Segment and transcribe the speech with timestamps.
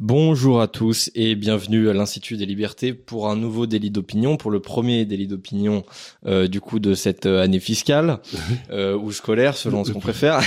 [0.00, 4.52] Bonjour à tous et bienvenue à l'Institut des Libertés pour un nouveau délit d'opinion, pour
[4.52, 5.84] le premier délit d'opinion
[6.24, 8.20] euh, du coup de cette euh, année fiscale
[8.70, 10.40] euh, ou scolaire selon ce qu'on préfère.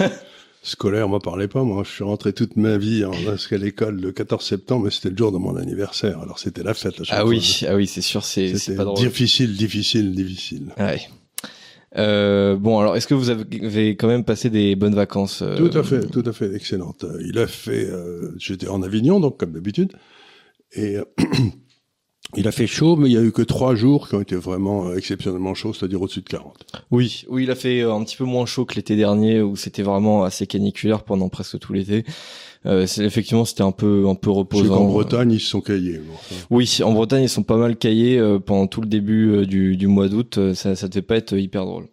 [0.62, 4.12] Scolaire, moi parlez pas, moi je suis rentré toute ma vie en à l'école le
[4.12, 6.94] 14 septembre, mais c'était le jour de mon anniversaire, alors c'était la fête.
[7.10, 8.96] ah oui, ah oui, c'est sûr, c'est c'est pas drôle.
[8.96, 10.72] Difficile, difficile, difficile.
[10.78, 11.02] Ouais.
[11.96, 15.76] Euh, bon, alors, est-ce que vous avez quand même passé des bonnes vacances euh, Tout
[15.76, 17.04] à fait, tout à fait, excellente.
[17.24, 19.92] Il a fait, euh, j'étais en Avignon, donc comme d'habitude,
[20.72, 20.96] et
[22.36, 24.36] il a fait chaud, mais il y a eu que trois jours qui ont été
[24.36, 26.66] vraiment exceptionnellement chauds, c'est-à-dire au-dessus de 40.
[26.90, 29.82] Oui, oui, il a fait un petit peu moins chaud que l'été dernier, où c'était
[29.82, 32.04] vraiment assez caniculaire pendant presque tout l'été.
[32.66, 34.74] Euh, effectivement c'était un peu un peu reposant.
[34.74, 36.00] En Bretagne ils se sont caillés.
[36.50, 39.76] Oui, en Bretagne ils sont pas mal caillés euh, pendant tout le début euh, du,
[39.76, 40.38] du mois d'août.
[40.38, 41.86] Euh, ça ça devait pas être hyper drôle.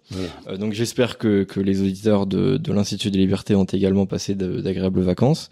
[0.57, 5.01] donc j'espère que que les auditeurs de de l'Institut des Libertés ont également passé d'agréables
[5.01, 5.49] vacances.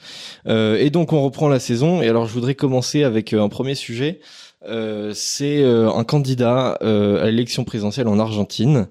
[0.47, 2.01] et donc on reprend la saison.
[2.01, 4.19] Et alors je voudrais commencer avec un premier sujet.
[4.67, 8.87] Euh, c'est un candidat euh, à l'élection présidentielle en Argentine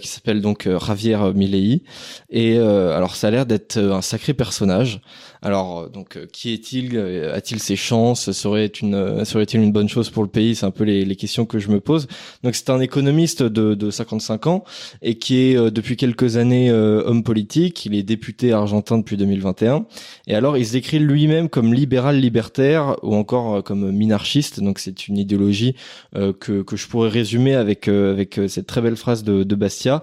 [0.00, 1.82] qui s'appelle donc Javier Milei
[2.28, 5.00] et alors ça a l'air d'être un sacré personnage.
[5.42, 6.96] Alors, euh, donc, euh, qui est-il?
[6.96, 8.32] Euh, A-t-il ses chances?
[8.32, 10.54] Serait une serait-il une bonne chose pour le pays?
[10.54, 12.08] C'est un peu les, les, questions que je me pose.
[12.42, 14.64] Donc, c'est un économiste de, de 55 ans
[15.02, 17.86] et qui est depuis quelques années homme politique.
[17.86, 19.86] Il est député argentin depuis 2021.
[20.26, 24.60] Et alors, il se décrit lui-même comme libéral libertaire ou encore comme minarchiste.
[24.60, 25.74] Donc, c'est une idéologie
[26.14, 30.02] que que je pourrais résumer avec avec cette très belle phrase de, de Bastia.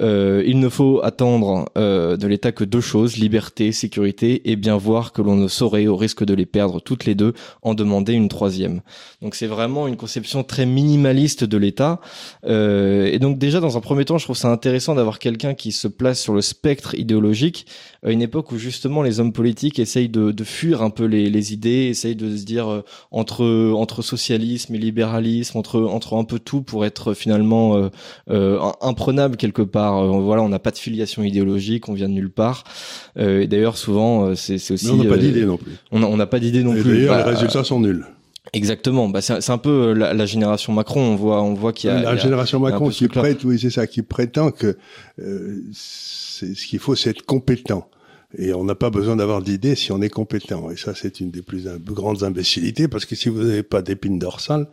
[0.00, 5.22] il ne faut attendre de l'État que deux choses liberté, sécurité et bien voir que
[5.22, 8.82] l'on ne saurait, au risque de les perdre toutes les deux, en demander une troisième.
[9.22, 12.00] Donc c'est vraiment une conception très minimaliste de l'État.
[12.44, 15.72] Euh, et donc déjà dans un premier temps, je trouve ça intéressant d'avoir quelqu'un qui
[15.72, 17.66] se place sur le spectre idéologique
[18.06, 21.28] à une époque où justement les hommes politiques essayent de, de fuir un peu les,
[21.28, 26.22] les, idées, essayent de se dire euh, entre entre socialisme et libéralisme, entre entre un
[26.22, 27.88] peu tout pour être finalement euh,
[28.30, 29.98] euh imprenable quelque part.
[29.98, 32.62] Euh, voilà, on n'a pas de filiation idéologique, on vient de nulle part.
[33.16, 34.86] et d'ailleurs souvent c'est aussi.
[34.86, 35.72] Mais on n'a pas d'idée non plus.
[35.90, 36.98] On n'a pas d'idée non et plus.
[36.98, 38.06] D'ailleurs, les bah, résultats sont nuls.
[38.52, 39.08] Exactement.
[39.08, 41.00] Bah c'est un peu la, la, génération Macron.
[41.00, 43.42] On voit, on voit qu'il y a la il y a, génération Macron qui prête,
[43.42, 44.76] oui, c'est ça, qui prétend que
[45.18, 47.88] euh, ce qu'il faut, c'est être compétent.
[48.38, 50.70] Et on n'a pas besoin d'avoir d'idées si on est compétent.
[50.70, 54.18] Et ça, c'est une des plus grandes imbécilités, parce que si vous n'avez pas d'épine
[54.18, 54.68] dorsale,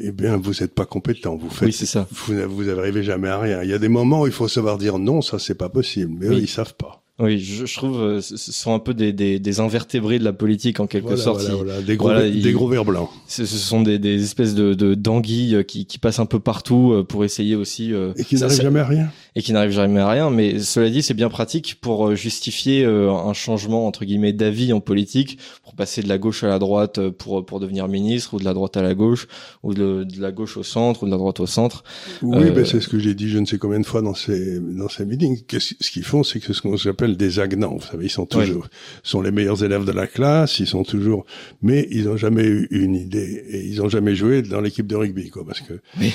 [0.00, 1.36] eh bien, vous n'êtes pas compétent.
[1.36, 2.06] Vous faites, oui, ça.
[2.10, 3.62] Vous, vous n'arrivez jamais à rien.
[3.62, 6.14] Il y a des moments où il faut savoir dire non, ça c'est pas possible.
[6.18, 7.02] Mais eux, ils savent pas.
[7.20, 10.32] Oui, je, je trouve euh, ce sont un peu des, des, des, invertébrés de la
[10.32, 11.40] politique en quelque sorte.
[11.40, 11.82] Voilà, voilà.
[11.82, 13.08] Des, gros, des gros vers blancs.
[13.26, 17.02] Ce, sont des, des espèces de, d'anguilles euh, qui, qui passent un peu partout euh,
[17.02, 17.92] pour essayer aussi.
[17.92, 19.10] et qui n'arrivent jamais à rien.
[19.38, 20.30] Et qui n'arrivent jamais à rien.
[20.30, 25.38] Mais cela dit, c'est bien pratique pour justifier un changement entre guillemets d'avis en politique,
[25.62, 28.52] pour passer de la gauche à la droite pour pour devenir ministre, ou de la
[28.52, 29.28] droite à la gauche,
[29.62, 31.84] ou de, de la gauche au centre, ou de la droite au centre.
[32.20, 32.50] Oui, euh...
[32.50, 34.88] ben c'est ce que j'ai dit je ne sais combien de fois dans ces dans
[34.88, 35.44] ces meetings.
[35.46, 37.76] Que, ce qu'ils font, c'est que ce qu'on appelle des agnants.
[37.76, 38.66] Vous savez, ils sont toujours,
[39.04, 41.26] sont les meilleurs élèves de la classe, ils sont toujours,
[41.62, 44.96] mais ils n'ont jamais eu une idée et ils n'ont jamais joué dans l'équipe de
[44.96, 46.12] rugby, quoi, parce que, oui,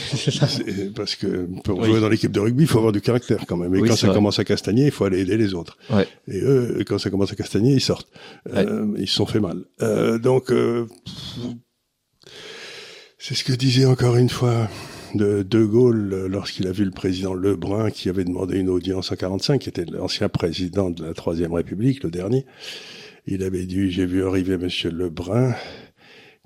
[0.94, 1.86] parce que pour oui.
[1.86, 3.13] jouer dans l'équipe de rugby, il faut avoir du caractère
[3.48, 3.76] quand même.
[3.76, 4.16] Et quand ça vrai.
[4.16, 5.78] commence à castagner, il faut aller aider les autres.
[6.28, 8.10] Et eux, quand ça commence à castagner, ils sortent.
[8.54, 9.64] Euh, ils se sont fait mal.
[9.82, 10.88] Euh, donc, euh,
[13.18, 14.70] c'est ce que disait encore une fois
[15.16, 19.16] de De Gaulle lorsqu'il a vu le président Lebrun qui avait demandé une audience en
[19.16, 22.46] 45, qui était l'ancien président de la Troisième République, le dernier.
[23.26, 25.56] Il avait dit, j'ai vu arriver Monsieur Lebrun,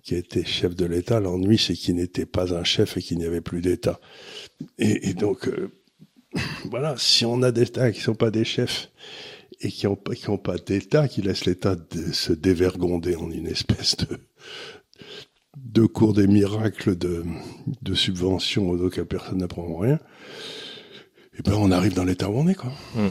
[0.03, 1.19] qui était chef de l'État.
[1.19, 3.99] L'ennui, c'est qu'il n'était pas un chef et qu'il n'y avait plus d'État.
[4.77, 5.71] Et, et, donc, euh,
[6.69, 8.89] voilà, si on a des États qui sont pas des chefs
[9.59, 11.75] et qui n'ont pas d'État, qui laissent l'État
[12.13, 13.95] se dévergonder en une espèce
[15.57, 17.23] de, cours des miracles de,
[17.81, 19.99] de subventions auxquelles personne n'apprend rien,
[21.37, 22.71] et ben on arrive dans l'état où on est quoi.
[22.95, 23.07] Mmh.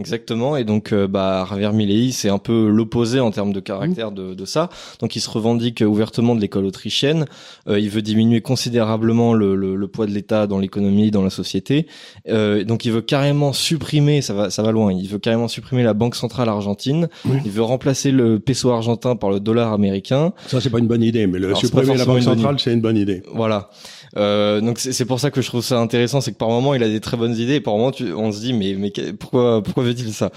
[0.00, 4.12] Exactement, et donc euh, bah, Javier Milei, c'est un peu l'opposé en termes de caractère
[4.12, 4.70] de, de, ça.
[4.98, 7.26] Donc il se revendique ouvertement de l'école autrichienne.
[7.68, 11.28] Euh, il veut diminuer considérablement le, le, le poids de l'État dans l'économie, dans la
[11.28, 11.86] société.
[12.30, 14.90] Euh, donc il veut carrément supprimer, ça va, ça va loin.
[14.90, 17.10] Il veut carrément supprimer la banque centrale argentine.
[17.26, 17.36] Oui.
[17.44, 20.32] Il veut remplacer le peso argentin par le dollar américain.
[20.46, 22.80] Ça c'est pas une bonne idée, mais le Alors, supprimer la banque centrale c'est une
[22.80, 23.22] bonne idée.
[23.34, 23.68] Voilà.
[24.16, 26.82] Euh, donc c'est pour ça que je trouve ça intéressant, c'est que par moment il
[26.82, 29.62] a des très bonnes idées, et par moment tu, on se dit mais mais pourquoi
[29.62, 30.30] pourquoi veut-il ça?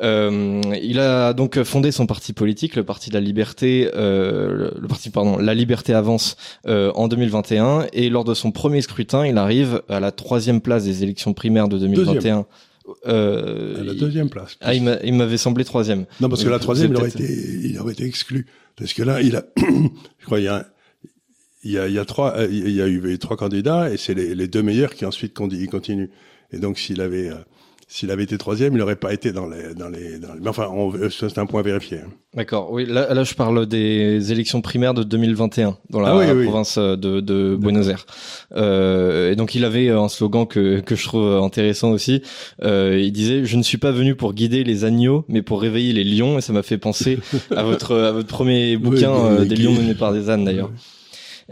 [0.00, 4.88] Euh, Il a donc fondé son parti politique, le Parti de la Liberté, euh, le
[4.88, 6.36] parti pardon, la Liberté avance
[6.66, 10.84] euh, en 2021, et lors de son premier scrutin, il arrive à la troisième place
[10.84, 12.14] des élections primaires de 2021.
[12.14, 12.44] Deuxième.
[13.06, 14.56] Euh, à la deuxième place.
[14.60, 16.06] Ah, il m'avait semblé troisième.
[16.20, 17.24] Non, parce que la troisième, il aurait été,
[17.64, 18.46] il aurait été exclu.
[18.76, 20.66] Parce que là, il a, je crois, il y a,
[21.62, 24.14] il y a, il y a trois, il y a eu trois candidats et c'est
[24.14, 26.10] les, les, deux meilleurs qui ensuite continuent.
[26.52, 27.30] Et donc, s'il avait,
[27.92, 30.40] s'il avait été troisième, il n'aurait pas été dans les, dans les, dans les...
[30.40, 30.66] Mais enfin,
[31.10, 31.98] c'est un point vérifié.
[31.98, 32.08] Hein.
[32.34, 32.72] D'accord.
[32.72, 37.20] Oui, là, là, je parle des élections primaires de 2021 dans la ah province de,
[37.20, 38.06] de Buenos Aires.
[38.56, 42.22] Euh, et donc, il avait un slogan que que je trouve intéressant aussi.
[42.62, 45.92] Euh, il disait "Je ne suis pas venu pour guider les agneaux, mais pour réveiller
[45.92, 47.18] les lions." Et ça m'a fait penser
[47.54, 50.70] à votre à votre premier bouquin euh, des lions menés par des ânes d'ailleurs.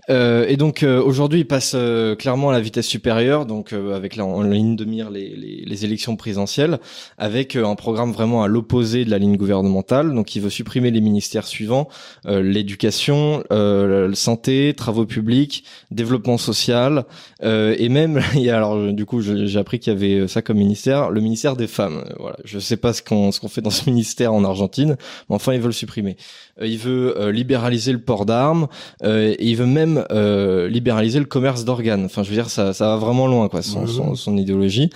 [0.09, 4.17] Euh, et donc euh, aujourd'hui, il passe euh, clairement à la vitesse supérieure, donc avec
[4.17, 6.79] la, en ligne de mire les, les, les élections présidentielles,
[7.19, 10.15] avec un programme vraiment à l'opposé de la ligne gouvernementale.
[10.15, 11.89] Donc il veut supprimer les ministères suivants
[12.27, 17.05] l'éducation, la santé, travaux publics, développement social,
[17.43, 20.59] et même il y a alors du coup j'ai appris qu'il y avait ça comme
[20.59, 22.05] ministère, le ministère des femmes.
[22.19, 24.97] Voilà, je sais pas ce qu'on ce qu'on fait dans ce ministère en Argentine,
[25.29, 26.17] mais enfin ils veulent le supprimer.
[26.61, 28.69] il veut libéraliser le port d'armes,
[29.05, 32.05] et il veut même euh, libéraliser le commerce d'organes.
[32.05, 34.91] Enfin, je veux dire, ça, ça va vraiment loin, quoi, son, son, son idéologie.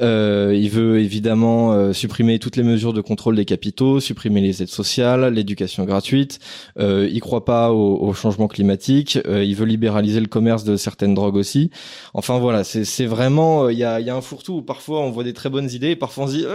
[0.00, 4.62] Euh, il veut évidemment euh, supprimer toutes les mesures de contrôle des capitaux, supprimer les
[4.62, 6.40] aides sociales, l'éducation gratuite.
[6.78, 9.18] Euh, il croit pas au, au changement climatique.
[9.26, 11.70] Euh, il veut libéraliser le commerce de certaines drogues aussi.
[12.14, 15.24] Enfin voilà, c'est vraiment il y a, y a un fourre-tout où parfois on voit
[15.24, 16.46] des très bonnes idées et parfois on se dit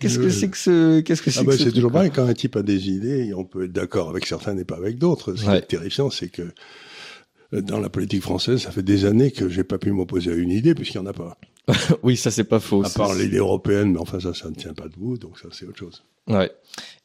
[0.00, 2.34] qu'est-ce que c'est que ce qu'est-ce que c'est ah bah, c'est toujours pareil quand un
[2.34, 5.34] type a des idées, on peut être d'accord avec certains et pas avec d'autres.
[5.34, 6.52] Ce qui est terrifiant, c'est que euh,
[7.52, 10.50] dans la politique française, ça fait des années que j'ai pas pu m'opposer à une
[10.50, 11.38] idée puisqu'il n'y en a pas.
[12.02, 12.84] oui, ça c'est pas faux.
[12.84, 15.66] À part l'idée européenne, mais enfin ça, ça ne tient pas debout, donc ça c'est
[15.66, 16.04] autre chose.
[16.28, 16.50] Ouais.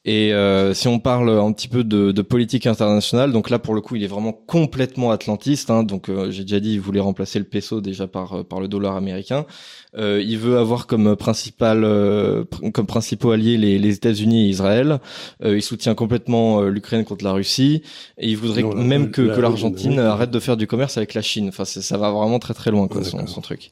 [0.06, 3.74] Et euh, si on parle un petit peu de, de, politique internationale, donc là pour
[3.74, 5.70] le coup il est vraiment complètement atlantiste.
[5.70, 8.60] Hein, donc euh, j'ai déjà dit il voulait remplacer le peso déjà par euh, par
[8.60, 9.46] le dollar américain.
[9.96, 11.84] Euh, il veut avoir comme principal
[12.74, 15.00] comme principaux alliés les, les États-Unis et Israël.
[15.44, 17.84] il soutient complètement l'Ukraine contre la Russie
[18.18, 21.50] et il voudrait même que, que l'Argentine arrête de faire du commerce avec la Chine.
[21.50, 23.72] Enfin ça va vraiment très très loin quoi son, son, truc.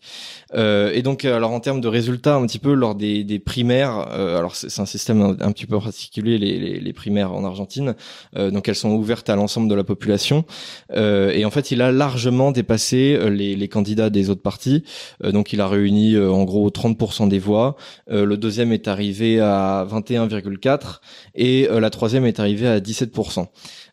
[0.55, 4.55] et donc alors en termes de résultats un petit peu lors des, des primaires, alors
[4.55, 7.95] c'est un système un, petit peu particulier les, les, primaires en Argentine.
[8.35, 10.45] Euh, donc elles sont ouvertes à l'ensemble de la population.
[10.93, 14.83] Euh, et en fait, il a largement dépassé euh, les, les candidats des autres partis.
[15.23, 17.75] donc il a réuni en gros 30% des voix.
[18.07, 20.99] le deuxième est arrivé à 21,4
[21.35, 23.47] et la troisième est arrivée à 17%.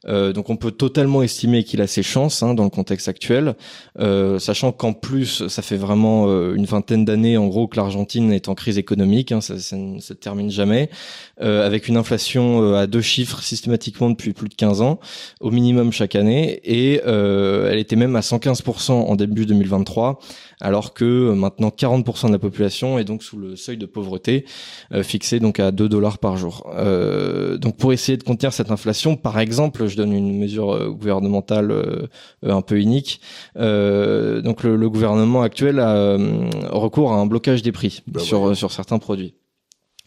[0.06, 3.54] Euh, donc on peut totalement estimer qu'il a ses chances hein, dans le contexte actuel,
[3.98, 8.32] euh, sachant qu'en plus ça fait vraiment euh, une vingtaine d'années en gros que l'Argentine
[8.32, 10.90] est en crise économique, hein, ça, ça, ne se termine jamais,
[11.40, 14.98] avec une inflation à deux chiffres systématiquement depuis plus de 15 ans,
[15.40, 20.18] au minimum chaque année, et elle était même à 115% en début 2023
[20.60, 24.44] alors que euh, maintenant 40% de la population est donc sous le seuil de pauvreté
[24.92, 26.70] euh, fixé donc à 2 dollars par jour.
[26.74, 32.08] Euh, donc pour essayer de contenir cette inflation, par exemple, je donne une mesure gouvernementale
[32.42, 33.20] un peu unique.
[33.54, 36.16] donc le, gouvernement actuel a
[36.70, 39.34] recours à un blocage des prix bah sur sur certains produits.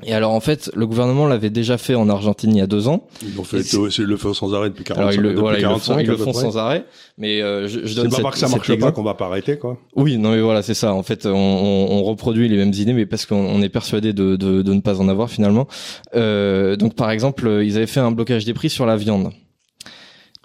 [0.04, 2.88] Et alors en fait, le gouvernement l'avait déjà fait en Argentine il y a deux
[2.88, 3.08] ans.
[3.24, 5.66] Ils l'ont fait, ils le font sans arrêt depuis 40 alors, ils le, voilà, ils
[5.66, 6.86] le font, ils le font sans arrêt.
[7.18, 9.26] Mais euh, je, je donne C'est pas parce que ça marche pas qu'on va pas
[9.26, 9.78] arrêter, quoi.
[9.96, 10.94] Oui, non mais voilà, c'est ça.
[10.94, 14.62] En fait, on, on, reproduit les mêmes idées, mais parce qu'on est persuadé de, de,
[14.62, 15.68] de, ne pas en avoir finalement.
[16.16, 19.32] Euh, donc par exemple, ils avaient fait un blocage des prix sur la viande.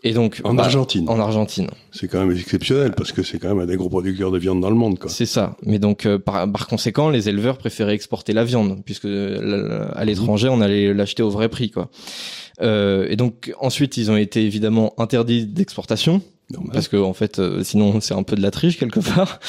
[0.07, 1.09] Et donc en bah, Argentine.
[1.09, 1.69] En Argentine.
[1.91, 4.61] C'est quand même exceptionnel parce que c'est quand même un des gros producteurs de viande
[4.61, 4.99] dans le monde.
[5.09, 5.57] C'est ça.
[5.65, 10.49] Mais donc euh, par, par, conséquent, les éleveurs préféraient exporter la viande puisque à l'étranger
[10.49, 11.89] on allait l'acheter au vrai prix quoi.
[12.63, 16.23] Euh, et donc ensuite ils ont été évidemment interdits d'exportation
[16.73, 19.41] parce que en fait, euh, sinon c'est un peu de la triche quelque part.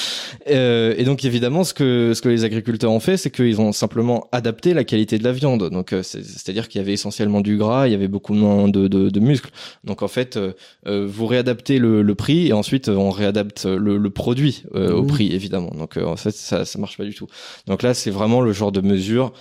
[0.50, 3.74] Euh, et donc évidemment, ce que ce que les agriculteurs ont fait, c'est qu'ils ont
[3.74, 5.70] simplement adapté la qualité de la viande.
[5.70, 8.88] Donc euh, c'est-à-dire qu'il y avait essentiellement du gras, il y avait beaucoup moins de,
[8.88, 9.50] de, de muscles.
[9.84, 10.54] Donc en fait, euh,
[10.86, 15.08] vous réadaptez le, le, prix et ensuite on réadapte le, le produit au mmh.
[15.08, 15.72] prix évidemment.
[15.78, 17.28] Donc en fait, ça ça marche pas du tout.
[17.68, 19.34] Donc là, c'est vraiment le genre de mesure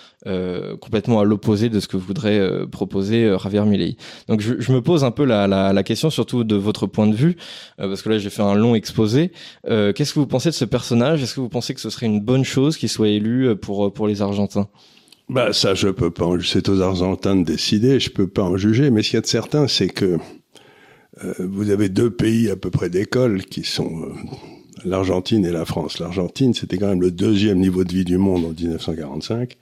[0.80, 3.96] complètement à l'opposé de ce que voudrait proposer Javier Milei.
[4.26, 7.06] Donc je, je, me pose un peu la, la, la question surtout de votre point
[7.06, 7.36] de vue.
[7.80, 9.32] Euh, parce que là j'ai fait un long exposé.
[9.68, 11.22] Euh, qu'est-ce que vous pensez de ce personnage?
[11.22, 13.92] Est-ce que vous pensez que ce serait une bonne chose qu'il soit élu euh, pour
[13.92, 14.68] pour les Argentins?
[15.28, 16.28] Bah ça je peux pas.
[16.44, 18.00] C'est aux Argentins de décider.
[18.00, 18.90] Je peux pas en juger.
[18.90, 20.18] Mais ce qu'il y a de certain, c'est que
[21.38, 24.12] vous avez deux pays à peu près d'école qui sont
[24.84, 25.98] l'Argentine et la France.
[25.98, 29.56] L'Argentine, c'était quand même le deuxième niveau de vie du monde en 1945.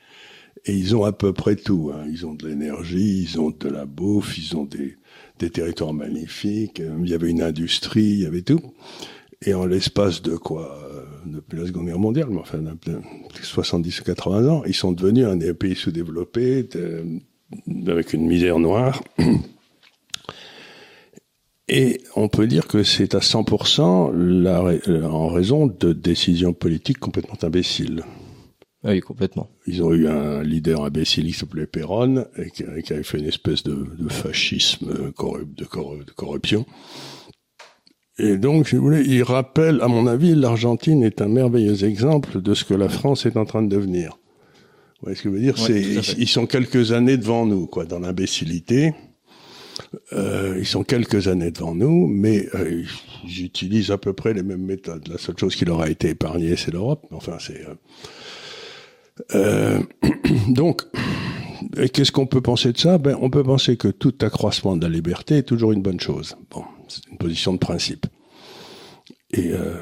[0.67, 1.93] Et ils ont à peu près tout.
[1.95, 2.05] Hein.
[2.11, 4.97] Ils ont de l'énergie, ils ont de la bouffe, ils ont des,
[5.39, 8.61] des territoires magnifiques, il y avait une industrie, il y avait tout.
[9.43, 10.81] Et en l'espace de quoi
[11.27, 12.63] depuis la Seconde Guerre mondiale, mais enfin,
[13.43, 16.69] 70 ou 80 ans, ils sont devenus un pays sous-développé,
[17.87, 19.03] avec une misère noire.
[21.69, 24.63] Et on peut dire que c'est à 100% la,
[25.09, 28.05] en raison de décisions politiques complètement imbéciles.
[28.85, 29.49] Ah oui, complètement.
[29.67, 33.63] Ils ont eu un leader imbécile qui s'appelait Perron, et qui, avait fait une espèce
[33.63, 36.67] de, fascisme corrupt, de, de, corruption.
[38.19, 42.55] Et donc, je voulais, il rappelle, à mon avis, l'Argentine est un merveilleux exemple de
[42.55, 44.19] ce que la France est en train de devenir.
[45.01, 45.59] Vous voyez ce que je veux dire?
[45.59, 45.81] C'est,
[46.19, 48.93] ils, sont quelques années devant nous, quoi, dans l'imbécilité.
[50.13, 52.85] Euh, ils sont quelques années devant nous, mais euh,
[53.25, 55.09] ils utilisent à peu près les mêmes méthodes.
[55.09, 57.07] La seule chose qui leur a été épargnée, c'est l'Europe.
[57.11, 57.75] Enfin, c'est euh,
[59.35, 59.81] euh,
[60.49, 60.83] donc,
[61.93, 62.99] qu'est-ce qu'on peut penser de ça?
[62.99, 66.37] Ben, On peut penser que tout accroissement de la liberté est toujours une bonne chose.
[66.51, 68.07] Bon, c'est une position de principe.
[69.33, 69.75] Et euh,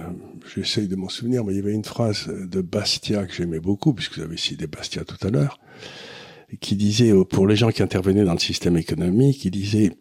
[0.55, 3.93] j'essaye de m'en souvenir, mais il y avait une phrase de Bastia que j'aimais beaucoup,
[3.93, 5.59] puisque vous avez cité Bastia tout à l'heure,
[6.61, 9.93] qui disait, pour les gens qui intervenaient dans le système économique, il disait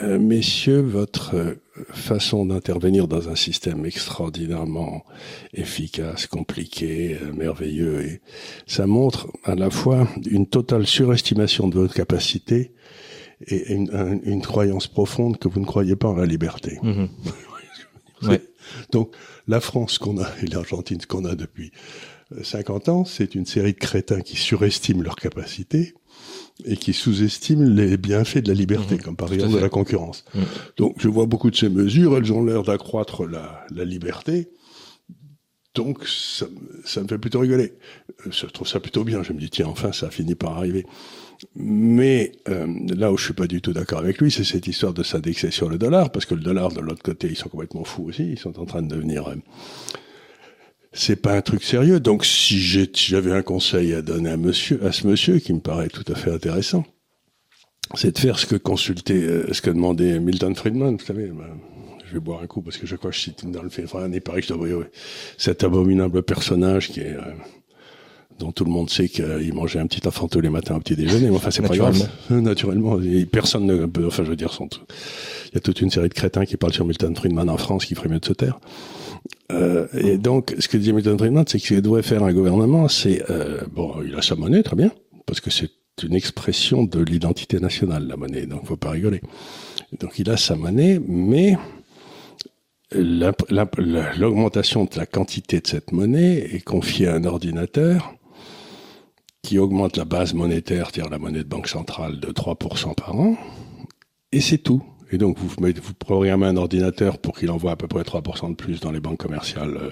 [0.00, 1.54] euh, messieurs, votre euh,
[1.90, 5.04] façon d'intervenir dans un système extraordinairement
[5.54, 8.20] efficace, compliqué, euh, merveilleux, et
[8.66, 12.72] ça montre à la fois une totale surestimation de votre capacité
[13.46, 16.78] et une, croyance profonde que vous ne croyez pas en la liberté.
[18.20, 18.36] Mhm.
[18.90, 19.14] Donc
[19.46, 21.70] la France qu'on a et l'Argentine qu'on a depuis
[22.42, 25.94] 50 ans, c'est une série de crétins qui surestiment leur capacité
[26.64, 29.02] et qui sous-estiment les bienfaits de la liberté, mmh.
[29.02, 30.24] comme par exemple de la concurrence.
[30.34, 30.40] Mmh.
[30.76, 34.48] Donc je vois beaucoup de ces mesures, elles ont l'air d'accroître la, la, liberté.
[35.74, 36.46] Donc ça,
[36.84, 37.74] ça, me fait plutôt rigoler.
[38.26, 39.22] Euh, je trouve ça plutôt bien.
[39.22, 40.84] Je me dis tiens enfin ça a fini par arriver.
[41.54, 44.92] Mais euh, là où je suis pas du tout d'accord avec lui, c'est cette histoire
[44.92, 47.84] de s'indexer sur le dollar, parce que le dollar de l'autre côté ils sont complètement
[47.84, 48.32] fous aussi.
[48.32, 49.36] Ils sont en train de devenir euh,
[50.92, 52.00] c'est pas un truc sérieux.
[52.00, 55.88] Donc si j'avais un conseil à donner à monsieur, à ce monsieur, qui me paraît
[55.88, 56.84] tout à fait intéressant,
[57.94, 60.96] c'est de faire ce que consulter, euh, ce que demandait Milton Friedman.
[60.96, 61.58] Vous savez, ben,
[62.06, 63.84] je vais boire un coup parce que je crois que je cite dans le fait,
[63.84, 64.84] enfin, pareil, je dois
[65.36, 67.22] cet abominable personnage qui est euh,
[68.38, 70.96] dont tout le monde sait qu'il mangeait un petit enfant tous les matins au petit
[70.96, 71.28] déjeuner.
[71.28, 72.08] Mais enfin, c'est pas grave.
[72.30, 72.98] Naturellement,
[73.32, 74.06] personne ne peut.
[74.06, 76.84] Enfin, je veux dire, il y a toute une série de crétins qui parlent sur
[76.84, 78.60] Milton Friedman en France qui ferait mieux de se taire.
[79.50, 83.28] Euh, et donc, ce que dit Milton Friedman, c'est qu'il devrait faire un gouvernement, c'est
[83.30, 84.90] euh, bon, il a sa monnaie, très bien,
[85.26, 85.70] parce que c'est
[86.02, 89.20] une expression de l'identité nationale, la monnaie, donc faut pas rigoler.
[89.98, 91.56] Donc, il a sa monnaie, mais
[92.92, 98.14] l'augmentation de la quantité de cette monnaie est confiée à un ordinateur
[99.42, 103.36] qui augmente la base monétaire, c'est-à-dire la monnaie de banque centrale, de 3% par an,
[104.32, 104.82] et c'est tout.
[105.10, 108.54] Et donc, vous, vous programmez un ordinateur pour qu'il envoie à peu près 3% de
[108.54, 109.90] plus dans les banques commerciales euh,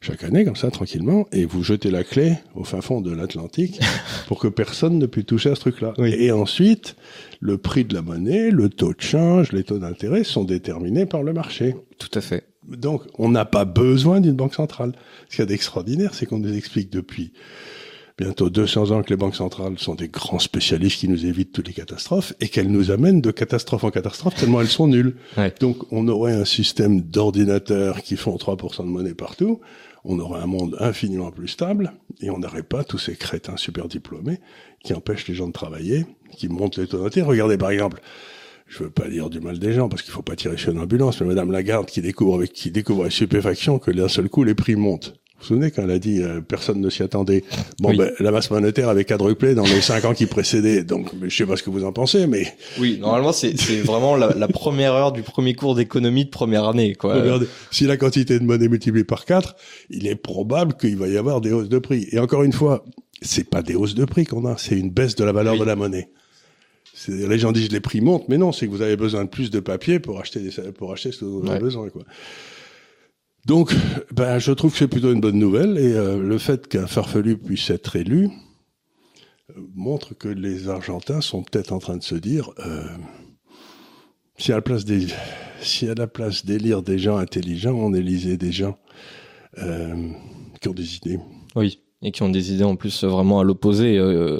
[0.00, 3.80] chaque année, comme ça, tranquillement, et vous jetez la clé au fin fond de l'Atlantique
[4.28, 5.94] pour que personne ne puisse toucher à ce truc-là.
[5.98, 6.96] Et ensuite,
[7.40, 11.22] le prix de la monnaie, le taux de change, les taux d'intérêt sont déterminés par
[11.22, 11.74] le marché.
[11.98, 12.44] Tout à fait.
[12.68, 14.92] Donc, on n'a pas besoin d'une banque centrale.
[15.28, 17.32] Ce qu'il y a d'extraordinaire, c'est qu'on nous explique depuis
[18.18, 21.68] bientôt 200 ans que les banques centrales sont des grands spécialistes qui nous évitent toutes
[21.68, 25.16] les catastrophes et qu'elles nous amènent de catastrophe en catastrophe tellement elles sont nulles.
[25.60, 29.60] Donc on aurait un système d'ordinateurs qui font 3% de monnaie partout,
[30.04, 33.88] on aurait un monde infiniment plus stable et on n'aurait pas tous ces crétins super
[33.88, 34.40] diplômés
[34.82, 36.06] qui empêchent les gens de travailler,
[36.36, 37.28] qui montent les taux d'intérêt.
[37.28, 38.00] Regardez par exemple,
[38.66, 40.78] je veux pas dire du mal des gens parce qu'il faut pas tirer sur une
[40.78, 44.42] ambulance, mais Madame Lagarde qui découvre avec qui découvre avec stupéfaction que d'un seul coup
[44.42, 45.14] les prix montent.
[45.38, 47.44] Vous vous souvenez quand elle a dit euh, personne ne s'y attendait.
[47.80, 50.82] Bon, ben, la masse monétaire avait quadruplé dans les cinq ans qui précédaient.
[50.82, 53.52] Donc, je sais pas ce que vous en pensez, mais oui, normalement, c'est
[53.82, 57.16] vraiment la, la, première heure du premier cours d'économie de première année, quoi.
[57.16, 59.56] Regardez, si la quantité de monnaie multipliée par quatre,
[59.90, 62.08] il est probable qu'il va y avoir des hausses de prix.
[62.12, 62.82] Et encore une fois,
[63.20, 65.64] c'est pas des hausses de prix qu'on a, c'est une baisse de la valeur de
[65.64, 66.08] la monnaie.
[67.08, 69.50] Les gens disent les prix montent, mais non, c'est que vous avez besoin de plus
[69.50, 72.02] de papier pour acheter des, pour acheter ce que vous avez besoin, quoi.
[73.46, 73.72] Donc,
[74.12, 77.38] ben, je trouve que c'est plutôt une bonne nouvelle et euh, le fait qu'un farfelu
[77.38, 78.28] puisse être élu
[79.50, 82.82] euh, montre que les Argentins sont peut-être en train de se dire euh,
[84.36, 85.06] si à la place des
[85.60, 88.76] si à la place d'élire des gens intelligents, on élisait des gens
[90.60, 91.18] qui ont des idées.
[91.54, 91.80] Oui.
[92.02, 93.98] Et qui ont des idées en plus vraiment à l'opposé,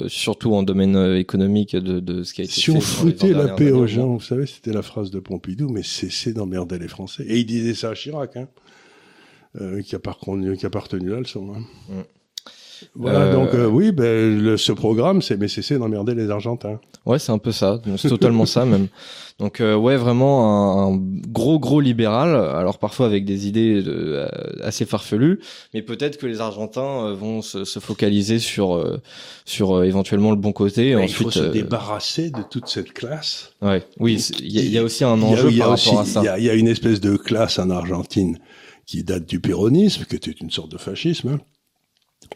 [0.09, 2.71] surtout en domaine économique de, de, ce qui a été si fait.
[2.71, 5.81] Si on foutait la paix aux gens, vous savez, c'était la phrase de Pompidou, mais
[5.81, 7.25] cessez d'emmerder les Français.
[7.27, 8.37] Et il disait ça à Chirac.
[8.37, 8.47] Hein.
[9.59, 11.47] Euh, qui, a qui a partenu la leçon.
[11.55, 11.61] Hein.
[11.89, 12.01] Mm.
[12.93, 16.79] Voilà, donc oui, ben, ce programme, c'est mais c'est d'emmerder les Argentins.
[17.07, 18.87] Ouais, c'est un peu ça, c'est totalement ça même.
[19.39, 22.35] Donc euh, ouais, vraiment un, gros gros libéral.
[22.35, 24.27] Alors parfois avec des idées euh,
[24.63, 25.39] assez farfelues,
[25.75, 28.83] mais peut-être que les Argentins euh, vont se, se focaliser sur
[29.45, 30.95] sur éventuellement le bon côté.
[30.95, 33.53] Ensuite, il faut se débarrasser de toute cette classe.
[33.61, 36.21] Ouais, oui, il y, a aussi un enjeu par rapport à ça.
[36.37, 38.39] Il y a, une espèce de classe en Argentine
[38.87, 41.39] qui date du péronisme, qui était une sorte de fascisme, hein,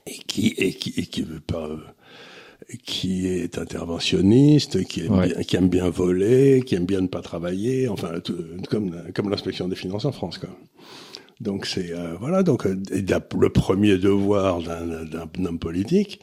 [0.05, 1.70] et qui et qui et qui veut pas
[2.86, 7.22] qui est interventionniste, qui aime, bien, qui aime bien voler, qui aime bien ne pas
[7.22, 8.12] travailler, enfin
[8.70, 10.38] comme comme l'inspection des finances en France.
[10.38, 10.50] Quoi.
[11.39, 16.20] Donc c'est euh, voilà donc euh, le premier devoir d'un homme politique,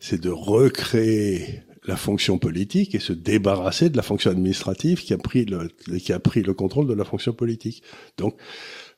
[0.00, 5.18] c'est de recréer la fonction politique et se débarrasser de la fonction administrative qui a
[5.18, 5.68] pris le
[5.98, 7.82] qui a pris le contrôle de la fonction politique.
[8.18, 8.36] Donc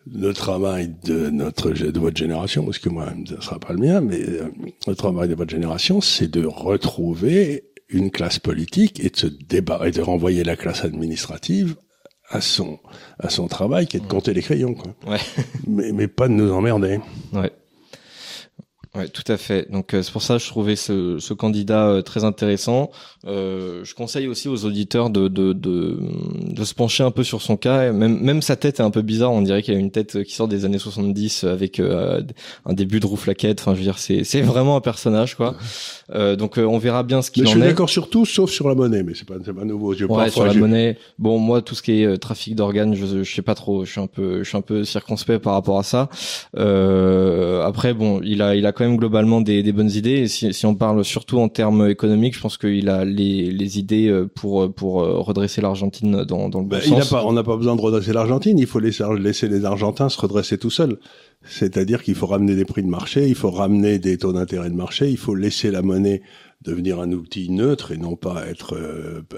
[0.06, 4.00] le travail de notre de votre génération, parce que moi, ce sera pas le mien,
[4.00, 4.48] mais euh,
[4.86, 9.92] le travail de votre génération, c'est de retrouver une classe politique et de se débarrasser,
[9.92, 11.76] de renvoyer la classe administrative
[12.30, 12.78] à son
[13.18, 14.94] à son travail, qui est de compter les crayons, quoi.
[15.06, 15.20] Ouais.
[15.66, 17.00] mais mais pas de nous emmerder.
[17.32, 17.52] Ouais.
[18.98, 19.70] Ouais, tout à fait.
[19.70, 22.90] Donc euh, c'est pour ça que je trouvais ce, ce candidat euh, très intéressant.
[23.26, 25.98] Euh, je conseille aussi aux auditeurs de, de, de,
[26.46, 27.92] de, se pencher un peu sur son cas.
[27.92, 29.32] Même, même sa tête est un peu bizarre.
[29.32, 32.22] On dirait qu'il a une tête qui sort des années 70 avec euh,
[32.64, 33.60] un début de rouflaquette.
[33.60, 35.56] Enfin, je veux dire, c'est, c'est vraiment un personnage, quoi.
[36.14, 37.52] Euh, donc on verra bien ce qu'il en est.
[37.52, 39.94] Je suis d'accord sur tout, sauf sur la monnaie, mais c'est pas, c'est pas nouveau.
[39.94, 40.96] Je ouais, sur la monnaie.
[41.18, 43.84] Bon, moi, tout ce qui est trafic d'organes, je, je sais pas trop.
[43.84, 46.08] Je suis un peu, je suis un peu circonspect par rapport à ça.
[46.54, 50.20] après, bon, il a, il a quand même globalement des, des bonnes idées.
[50.20, 53.78] Et si, si, on parle surtout en termes économiques, je pense qu'il a les, les
[53.78, 57.04] idées euh, pour euh, pour euh, redresser l'Argentine dans, dans le bon ben, sens.
[57.04, 58.58] Il pas, on n'a pas besoin de redresser l'Argentine.
[58.58, 60.98] Il faut laisser, laisser les Argentins se redresser tout seuls.
[61.42, 64.74] C'est-à-dire qu'il faut ramener des prix de marché, il faut ramener des taux d'intérêt de
[64.74, 66.20] marché, il faut laisser la monnaie
[66.62, 68.76] devenir un outil neutre et non pas être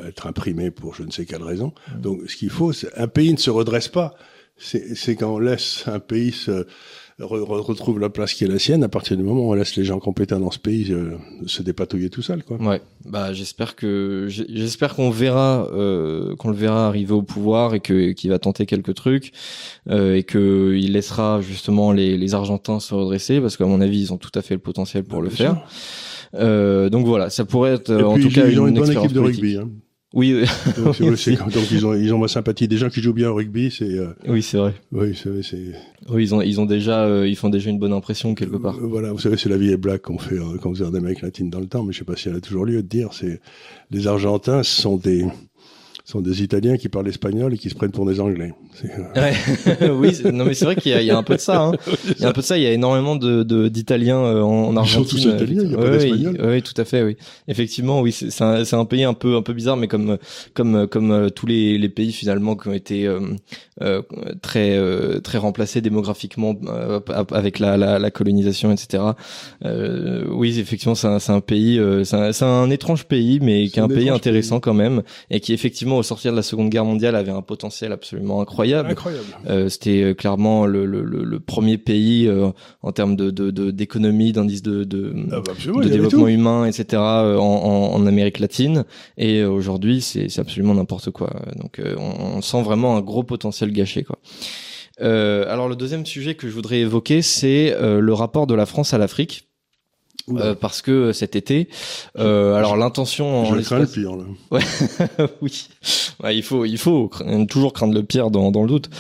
[0.07, 1.75] être imprimé pour je ne sais quelle raison.
[1.95, 2.01] Mmh.
[2.01, 4.15] Donc ce qu'il faut, c'est un pays ne se redresse pas.
[4.57, 6.67] C'est quand on laisse un pays se
[7.27, 9.85] retrouve la place qui est la sienne à partir du moment où on laisse les
[9.85, 12.57] gens compétents dans ce pays euh, se dépatouiller tout seul quoi.
[12.59, 12.81] Ouais.
[13.05, 18.13] Bah j'espère que j'espère qu'on verra euh, qu'on le verra arriver au pouvoir et que
[18.13, 19.33] qu'il va tenter quelques trucs
[19.89, 24.01] euh, et que il laissera justement les, les Argentins se redresser parce qu'à mon avis
[24.01, 25.65] ils ont tout à fait le potentiel pour bah, le faire.
[26.35, 29.57] Euh, donc voilà, ça pourrait être en tout cas une, une, bonne équipe de rugby.
[29.57, 29.71] Hein.
[30.13, 30.45] Oui.
[30.77, 32.67] donc, donc, ils ont ils ont ma sympathie.
[32.67, 33.85] Des gens qui jouent bien au rugby, c'est.
[33.85, 34.75] Euh, oui, c'est vrai.
[34.91, 35.43] Oui, c'est.
[35.43, 35.73] c'est...
[36.09, 38.77] Oui, ils ont ils ont déjà euh, ils font déjà une bonne impression quelque part.
[38.77, 41.23] Euh, voilà, vous savez, c'est la vie est black qu'on fait quand vous êtes d'Amérique
[41.23, 43.11] latine dans le temps, mais je sais pas si elle a toujours lieu de dire.
[43.13, 43.41] C'est
[43.91, 45.27] les Argentins sont des
[46.11, 48.53] sont des Italiens qui parlent espagnol et qui se prennent pour des Anglais.
[49.17, 49.91] Ouais.
[49.91, 51.61] oui, non mais c'est vrai qu'il y, y, a un peu de ça.
[51.63, 51.73] Hein.
[52.17, 52.59] Il y a un peu de ça.
[52.59, 55.19] Il y a énormément de d'Italiens euh, en, en Argentine.
[55.19, 55.63] Ils sont tous italiens.
[55.65, 56.41] Il y a pas d'espagnol.
[56.43, 57.03] Oui, tout à fait.
[57.03, 57.17] Oui,
[57.49, 60.19] effectivement, oui, c'est un, un pays un peu un peu bizarre, mais comme
[60.55, 63.21] comme comme euh, tous les, les pays finalement qui ont été euh,
[63.81, 64.03] euh
[64.43, 66.55] très euh, très remplacés démographiquement
[67.31, 69.03] avec la, la, la, colonisation, etc.
[70.31, 73.89] oui, effectivement, c'est un, un pays, c'est un, un, étrange pays, mais qui est un
[73.89, 77.31] pays intéressant quand même et qui effectivement au sortir de la Seconde Guerre mondiale avait
[77.31, 79.27] un potentiel absolument incroyable incroyable.
[79.49, 82.51] Euh, C'était euh, clairement le, le, le, premier pays euh,
[82.83, 83.31] en termes de
[83.71, 87.03] d'économie, de, d'indice de, de, ah bah de développement humain, etc.
[87.03, 88.85] Euh, en, en, Amérique latine.
[89.19, 91.31] Et aujourd'hui, c'est absolument n'importe quoi.
[91.57, 94.19] Donc, on, on, sent vraiment un gros potentiel gâché, quoi.
[94.99, 98.99] alors, le deuxième sujet que je voudrais évoquer, c'est le rapport de la France à
[98.99, 99.50] l'Afrique.
[100.29, 101.69] Euh, parce que euh, cet été,
[102.19, 104.25] euh, alors l'intention en crains le pire là.
[104.51, 104.61] Ouais,
[105.41, 105.69] oui,
[106.23, 107.11] ouais, il faut il faut
[107.49, 108.91] toujours craindre le pire dans, dans le doute.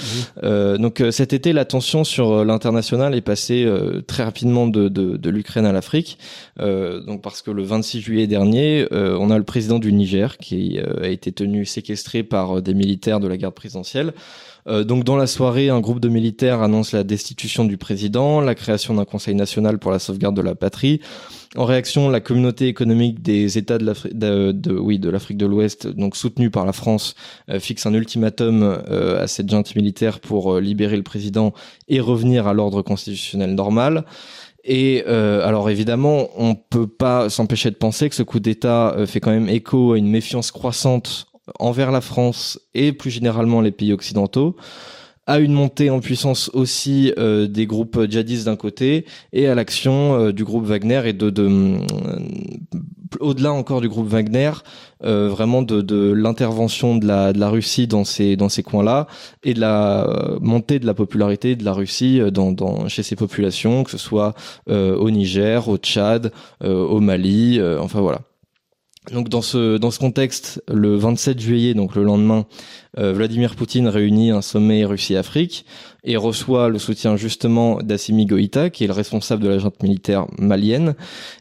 [0.42, 3.70] Euh, donc euh, cet été, l'attention sur l'international est passée
[4.06, 6.18] très rapidement de de, de l'Ukraine à l'Afrique.
[6.58, 11.08] donc parce que le 26 juillet dernier, on a le président du Niger qui a
[11.08, 14.12] été tenu séquestré par des militaires de la garde présidentielle.
[14.66, 18.54] Euh, donc dans la soirée, un groupe de militaires annonce la destitution du président, la
[18.54, 21.00] création d'un conseil national pour la sauvegarde de la patrie.
[21.56, 26.72] En réaction, la communauté économique des États de l'Afrique de, l'Ouest, donc soutenue par la
[26.72, 27.16] France,
[27.48, 31.52] euh, fixe un ultimatum euh, à cette junte militaire pour libérer le président
[31.88, 34.04] et revenir à l'ordre constitutionnel normal.
[34.62, 39.30] Et alors évidemment, on peut pas s'empêcher de penser que ce coup d'État fait quand
[39.30, 44.56] même écho à une méfiance croissante envers la France et plus généralement les pays occidentaux
[45.30, 50.18] à une montée en puissance aussi euh, des groupes djihadistes d'un côté et à l'action
[50.18, 51.78] euh, du groupe Wagner et de, euh,
[53.20, 54.50] au-delà encore du groupe Wagner,
[55.00, 59.06] vraiment de, l'intervention de la, Russie dans ces coins-là
[59.44, 62.20] et de la montée de la popularité de la Russie
[62.88, 64.34] chez ces populations, que ce soit
[64.68, 66.32] au Niger, au Tchad,
[66.62, 68.20] au Mali, enfin voilà.
[69.12, 72.46] Donc dans ce dans ce contexte, le 27 juillet, donc le lendemain,
[72.96, 75.64] Vladimir Poutine réunit un sommet Russie-Afrique
[76.04, 80.26] et reçoit le soutien justement d'Assimi Goïta, qui est le responsable de la junte militaire
[80.38, 80.94] malienne,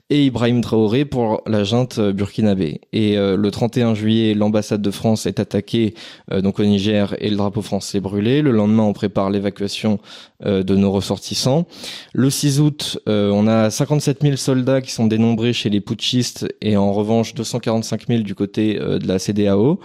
[0.09, 2.81] et Ibrahim Traoré pour la junte burkinabé.
[2.93, 5.93] Et euh, le 31 juillet, l'ambassade de France est attaquée
[6.31, 8.41] euh, donc au Niger et le drapeau français brûlé.
[8.41, 9.99] Le lendemain, on prépare l'évacuation
[10.45, 11.67] euh, de nos ressortissants.
[12.13, 16.75] Le 6 août, on a 57 000 soldats qui sont dénombrés chez les putschistes et
[16.75, 19.79] en revanche 245 000 du côté de la CDAO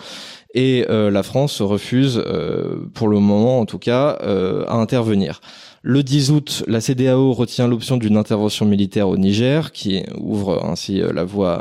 [0.54, 5.40] et euh, la France refuse, euh, pour le moment en tout cas, euh, à intervenir.
[5.82, 11.02] Le 10 août, la CDAO retient l'option d'une intervention militaire au Niger, qui ouvre ainsi
[11.12, 11.56] la voie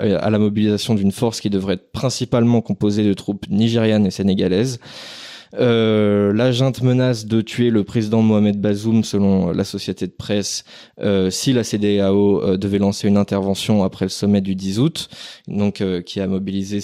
[0.00, 4.80] à la mobilisation d'une force qui devrait être principalement composée de troupes nigérianes et sénégalaises.
[5.54, 10.64] Euh, la junte menace de tuer le président Mohamed Bazoum, selon la société de presse,
[11.00, 15.08] euh, si la CDAO euh, devait lancer une intervention après le sommet du 10 août,
[15.48, 16.78] donc euh, qui a mobilisé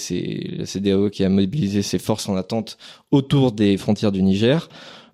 [0.57, 2.77] la CDAO qui a mobilisé ses forces en attente
[3.11, 4.67] autour des frontières du Niger.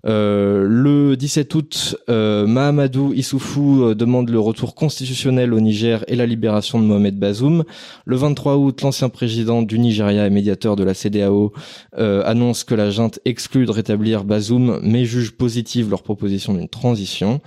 [0.06, 6.16] Euh, le 17 août, euh, Mahamadou Issoufou euh, demande le retour constitutionnel au Niger et
[6.16, 7.64] la libération de Mohamed Bazoum.
[8.04, 11.52] Le 23 août, l'ancien président du Nigeria et médiateur de la CDAO
[11.96, 17.40] annonce que la junte exclut de rétablir Bazoum, mais juge positive leur proposition d'une transition.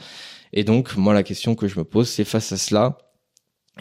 [0.54, 2.98] Et donc, moi, la question que je me pose, c'est face à cela,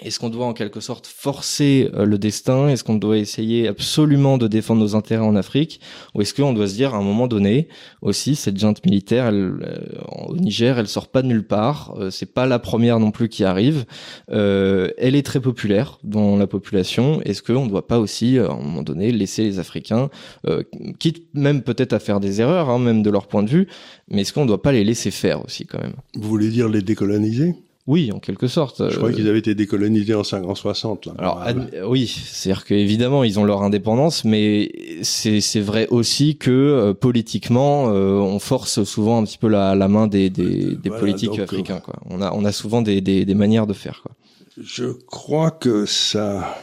[0.03, 2.69] est-ce qu'on doit en quelque sorte forcer euh, le destin?
[2.69, 5.81] Est-ce qu'on doit essayer absolument de défendre nos intérêts en Afrique?
[6.15, 7.69] Ou est-ce qu'on doit se dire à un moment donné
[8.03, 9.59] aussi cette junte militaire euh,
[10.27, 11.95] au Niger, elle sort pas de nulle part.
[11.99, 13.85] Euh, c'est pas la première non plus qui arrive.
[14.31, 17.21] Euh, elle est très populaire dans la population.
[17.23, 20.11] Est-ce qu'on ne doit pas aussi à un moment donné laisser les Africains,
[20.99, 23.69] quitte même peut-être à faire des erreurs, hein, même de leur point de vue,
[24.09, 25.95] mais est-ce qu'on ne doit pas les laisser faire aussi quand même?
[26.15, 27.55] Vous voulez dire les décoloniser?
[27.87, 28.91] Oui, en quelque sorte.
[28.91, 31.07] Je crois qu'ils avaient été décolonisés en 60.
[31.07, 31.15] Là.
[31.19, 31.45] Alors
[31.89, 34.73] oui, c'est-à-dire qu'évidemment ils ont leur indépendance, mais
[35.03, 39.87] c'est vrai aussi que euh, politiquement euh, on force souvent un petit peu la, la
[39.87, 41.79] main des, des, des politiques africains.
[41.79, 41.95] Quoi.
[42.11, 44.03] On a on a souvent des, des, des manières de faire.
[44.03, 44.13] Quoi.
[44.61, 46.57] Je crois que ça,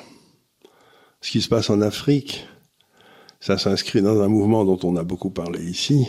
[1.22, 2.48] ce qui se passe en Afrique,
[3.40, 6.08] ça s'inscrit dans un mouvement dont on a beaucoup parlé ici.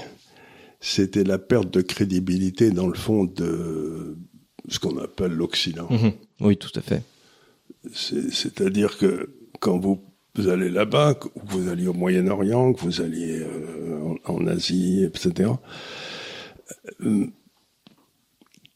[0.81, 4.17] C'était la perte de crédibilité dans le fond de
[4.69, 5.89] ce qu'on appelle l'Occident.
[5.91, 6.13] Mhm.
[6.41, 7.03] Oui, tout à fait.
[7.93, 10.01] C'est-à-dire que quand vous,
[10.49, 15.51] allez là-bas, que vous alliez au Moyen-Orient, que vous alliez euh, en, Asie, etc.,
[17.03, 17.27] euh,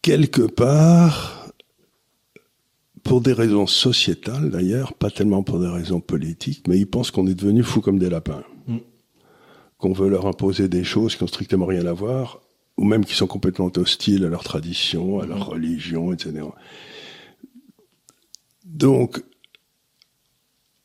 [0.02, 1.52] quelque part,
[3.02, 7.26] pour des raisons sociétales d'ailleurs, pas tellement pour des raisons politiques, mais ils pensent qu'on
[7.26, 8.44] est devenu fou comme des lapins.
[8.66, 8.78] Mm.
[9.78, 12.40] Qu'on veut leur imposer des choses qui n'ont strictement rien à voir
[12.78, 15.54] ou même qui sont complètement hostiles à leur tradition, à leur mhm.
[15.54, 16.32] religion, etc.
[18.64, 19.22] Donc,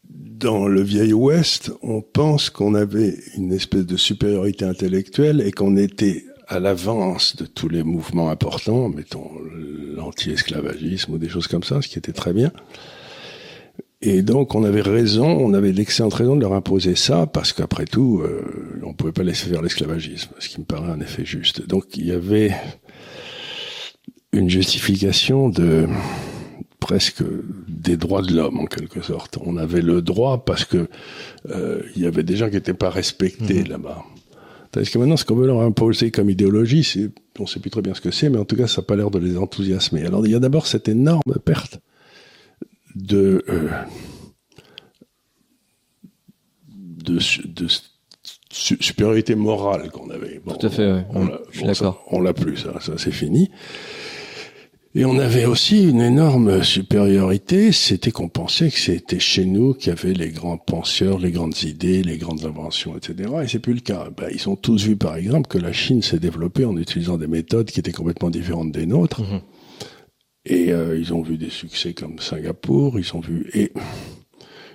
[0.10, 5.78] dans le vieil Ouest, on pense qu'on avait une espèce de supériorité intellectuelle et qu'on
[5.78, 9.32] était à l'avance de tous les mouvements importants, mettons
[9.96, 12.52] l'anti-esclavagisme ou des choses comme ça, ce qui était très bien.
[14.06, 17.86] Et donc, on avait raison, on avait l'excellente raison de leur imposer ça, parce qu'après
[17.86, 21.66] tout, euh, on pouvait pas laisser faire l'esclavagisme, ce qui me paraît un effet juste.
[21.68, 22.54] Donc, il y avait
[24.34, 25.88] une justification de
[26.82, 27.24] presque
[27.70, 29.38] des droits de l'homme en quelque sorte.
[29.42, 30.90] On avait le droit parce que
[31.50, 33.70] euh, il y avait des gens qui n'étaient pas respectés mmh.
[33.70, 34.04] là-bas.
[34.72, 37.82] Tandis que maintenant, ce qu'on veut leur imposer comme idéologie, c'est, on sait plus très
[37.82, 40.06] bien ce que c'est, mais en tout cas, ça n'a pas l'air de les enthousiasmer.
[40.06, 41.80] Alors, il y a d'abord cette énorme perte
[43.04, 43.70] de, euh,
[46.68, 47.68] de, de,
[48.50, 50.42] supériorité morale qu'on avait.
[50.48, 51.28] Tout à fait, on,
[51.66, 52.04] d'accord.
[52.12, 53.50] On l'a plus, ça, ça c'est fini.
[54.96, 59.88] Et on avait aussi une énorme supériorité, c'était qu'on pensait que c'était chez nous qu'il
[59.88, 63.32] y avait les grands penseurs, les grandes idées, les grandes inventions, etc.
[63.44, 64.10] Et c'est plus le cas.
[64.16, 67.26] Ben, ils ont tous vu, par exemple, que la Chine s'est développée en utilisant des
[67.26, 69.24] méthodes qui étaient complètement différentes des nôtres.
[69.24, 69.42] Mm-hmm.
[70.46, 73.72] Et euh, ils ont vu des succès comme Singapour, ils ont vu et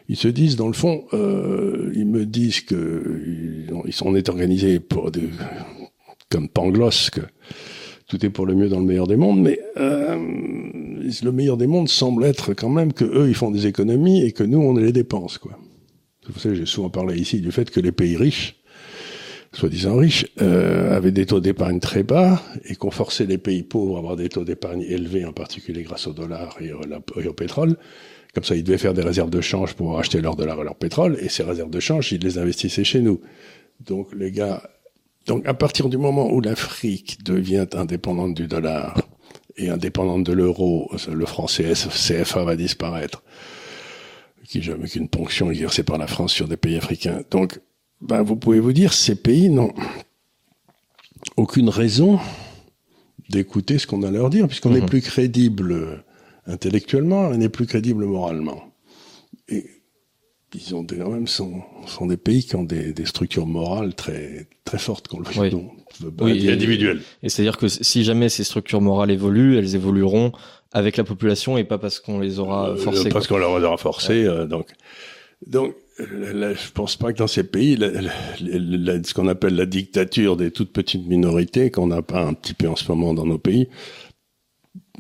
[0.08, 3.22] ils se disent dans le fond, euh, ils me disent que
[3.86, 5.28] ils, sont, on est organisés pour des,
[6.30, 7.20] comme Pangloss, que
[8.06, 11.66] tout est pour le mieux dans le meilleur des mondes, mais euh, le meilleur des
[11.66, 14.74] mondes semble être quand même que eux ils font des économies et que nous on
[14.74, 15.58] les dépense quoi.
[16.30, 18.57] Vous savez, j'ai souvent parlé ici du fait que les pays riches
[19.52, 23.96] soi-disant riches, euh, avaient des taux d'épargne très bas et qu'on forçait les pays pauvres
[23.96, 27.76] à avoir des taux d'épargne élevés, en particulier grâce au dollar et au, pétrole.
[28.34, 30.76] Comme ça, ils devaient faire des réserves de change pour acheter leur dollar et leur
[30.76, 33.20] pétrole, et ces réserves de change, ils les investissaient chez nous.
[33.80, 34.68] Donc, les gars,
[35.26, 39.00] donc à partir du moment où l'Afrique devient indépendante du dollar
[39.56, 43.22] et indépendante de l'euro, le franc CFA va disparaître,
[44.44, 47.22] qui jamais qu'une ponction exercée par la France sur des pays africains.
[47.30, 47.60] Donc,
[48.00, 49.72] ben, vous pouvez vous dire, ces pays n'ont
[51.36, 52.18] aucune raison
[53.28, 54.86] d'écouter ce qu'on a à leur dire, puisqu'on n'est mhm.
[54.86, 56.04] plus crédible
[56.46, 58.72] intellectuellement, on n'est plus crédible moralement.
[59.48, 59.66] Et
[60.54, 64.46] ils ont quand même sont, sont des pays qui ont des, des structures morales très
[64.64, 65.54] très fortes qu'on le oui.
[66.20, 67.02] oui, et, individuelles.
[67.22, 70.32] Et c'est-à-dire que si jamais ces structures morales évoluent, elles évolueront
[70.72, 73.10] avec la population et pas parce qu'on les aura euh, forcées.
[73.10, 74.24] parce qu'on leur aura forcé.
[74.24, 74.68] Euh, donc
[75.46, 80.52] donc Là, je pense pas que dans ces pays, ce qu'on appelle la dictature des
[80.52, 83.68] toutes petites minorités, qu'on n'a pas un petit peu en ce moment dans nos pays,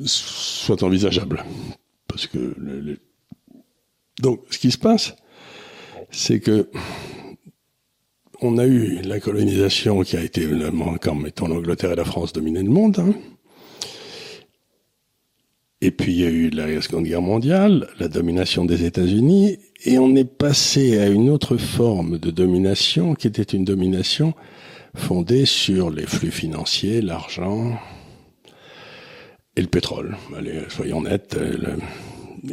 [0.04, 1.44] soit envisageable.
[2.08, 2.56] Parce que
[4.20, 5.14] donc, ce qui se passe,
[6.10, 6.68] c'est que
[8.40, 10.48] on a eu la colonisation qui a été,
[11.00, 12.98] comme étant l'Angleterre et la France dominaient le monde.
[12.98, 13.14] Hein.
[15.80, 19.98] Et puis il y a eu la Seconde Guerre mondiale, la domination des États-Unis, et
[19.98, 24.34] on est passé à une autre forme de domination qui était une domination
[24.94, 27.78] fondée sur les flux financiers, l'argent
[29.56, 30.16] et le pétrole.
[30.36, 31.76] Allez, soyons nets, euh,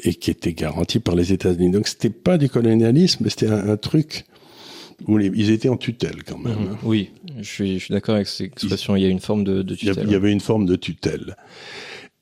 [0.04, 1.72] et qui était garantie par les États-Unis.
[1.72, 4.26] Donc c'était pas du colonialisme, mais c'était un, truc
[5.08, 6.54] où ils étaient en tutelle quand même.
[6.54, 6.78] Mhm.
[6.84, 8.96] oui, je suis, je suis d'accord avec cette expression.
[8.96, 10.04] Il y a une forme de, de tutelle.
[10.06, 11.36] Il y avait une forme de tutelle.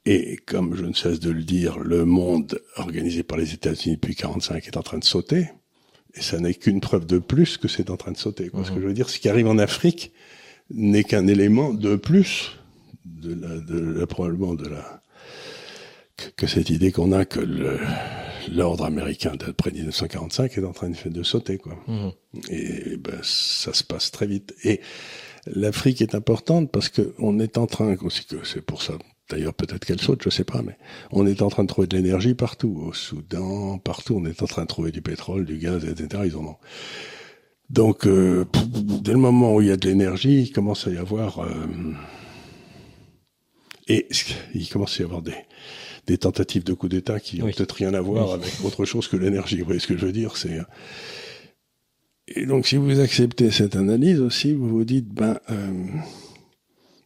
[0.06, 4.16] Et comme je ne cesse de le dire, le monde organisé par les États-Unis depuis
[4.16, 5.50] 45 est en train de sauter.
[6.16, 8.50] Et ça n'est qu'une preuve de plus que c'est en train de sauter.
[8.50, 8.66] Quoi.
[8.66, 10.12] Ce que je veux dire, ce qui arrive en Afrique
[10.70, 12.60] n'est qu'un élément de plus
[13.06, 15.02] de la, de la, probablement de la
[16.38, 17.40] que, cette idée qu'on a que
[18.52, 21.78] l'ordre américain d'après 1945 est en train de, de sauter quoi.
[21.88, 22.10] Mmh.
[22.50, 24.54] Et ben ça se passe très vite.
[24.64, 24.82] Et
[25.48, 28.98] l'Afrique est importante parce que on est en train aussi que c'est pour ça
[29.30, 30.78] D'ailleurs, peut-être qu'elle saute, je sais pas, mais
[31.12, 34.16] on est en train de trouver de l'énergie partout, au Soudan, partout.
[34.18, 36.24] On est en train de trouver du pétrole, du gaz, etc.
[36.26, 36.58] Ils en ont.
[37.70, 38.46] Donc, euh,
[39.02, 41.50] dès le moment où il y a de l'énergie, il commence à y avoir euh,
[43.88, 44.08] et
[44.54, 45.36] il commence à y avoir des,
[46.06, 49.18] des tentatives de coup d'État qui ont peut-être rien à voir avec autre chose que
[49.18, 49.60] l'énergie.
[49.60, 50.36] Vous voyez ce que je veux dire?
[50.36, 50.64] C'est euh,
[52.28, 55.72] et donc, si vous acceptez cette analyse aussi, vous vous dites, ben, euh,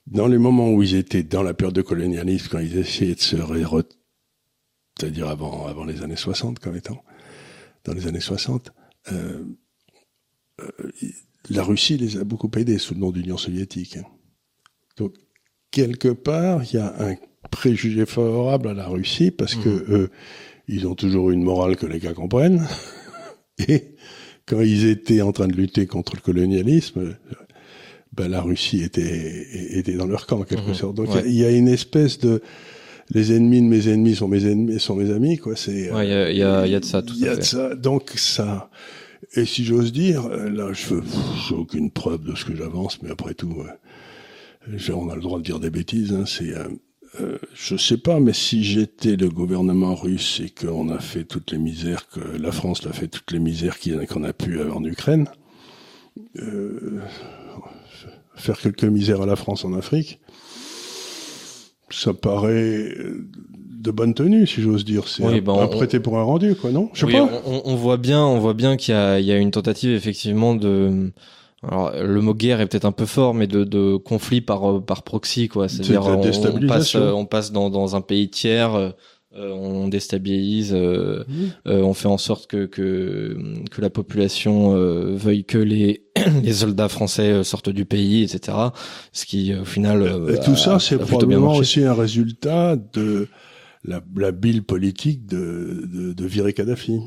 [0.08, 3.22] dans les moments où ils étaient dans la période de colonialisme, quand ils essayaient de
[3.22, 3.36] se
[4.98, 7.04] c'est-à-dire avant, avant les années 60 comme étant,
[7.84, 8.72] dans les années 60,
[9.12, 9.44] euh,
[10.60, 10.66] euh,
[11.50, 14.00] la Russie les a beaucoup aidés sous le nom d'Union soviétique.
[14.98, 15.14] Donc,
[15.72, 17.16] quelque part, il y a un
[17.52, 19.94] préjugé favorable à la Russie parce que mmh.
[19.94, 20.10] eux,
[20.68, 22.66] ils ont toujours une morale que les gars comprennent.
[23.68, 23.96] Et
[24.46, 27.16] quand ils étaient en train de lutter contre le colonialisme,
[28.14, 30.74] ben, la Russie était, était dans leur camp en quelque mhm.
[30.74, 30.96] sorte.
[30.96, 32.42] Donc il y, a une espèce de
[33.10, 35.56] les ennemis de mes ennemis sont mes ennemis sont mes amis quoi.
[35.56, 37.42] C'est il y, a, y, a, y a de ça tout Il y a de
[37.42, 37.76] ça.
[37.76, 38.70] Donc ça.
[39.34, 41.04] Et si j'ose dire, là je veux
[41.52, 45.44] aucune preuve de ce que j'avance, mais après tout, euh, on a le droit de
[45.44, 46.14] dire des bêtises.
[46.14, 46.68] Hein, c'est euh,
[47.22, 51.52] euh, je sais pas, mais si j'étais le gouvernement russe et qu'on a fait toutes
[51.52, 55.28] les misères que la France l'a fait toutes les misères qu'on a pu en Ukraine,
[56.40, 57.00] euh,
[58.38, 60.20] faire quelques misères à la France en Afrique,
[61.90, 62.90] ça paraît
[63.88, 65.08] de bonne tenue, si j'ose dire.
[65.08, 66.90] C'est oui, ben prêter pour un rendu, quoi, non?
[66.94, 67.30] Je sais pas.
[67.46, 70.56] On, voit bien, on voit bien qu'il y a, il y a une tentative effectivement
[70.56, 71.12] de.
[71.64, 75.04] Alors, le mot guerre est peut-être un peu fort, mais de, de conflit par par
[75.04, 75.68] proxy, quoi.
[75.68, 78.94] C'est-à-dire on, passe, on passe dans, dans un pays tiers
[79.38, 81.24] euh, on déstabilise, euh,
[81.68, 83.38] euh, on fait en sorte que que,
[83.70, 84.74] que la population
[85.16, 86.06] veuille que les
[86.44, 88.58] les soldats français sortent du pays, etc.
[89.12, 93.28] Ce qui au final et tout ça c'est probablement aussi un résultat de
[93.84, 97.00] la, la bile politique de, de, de virer Kadhafi.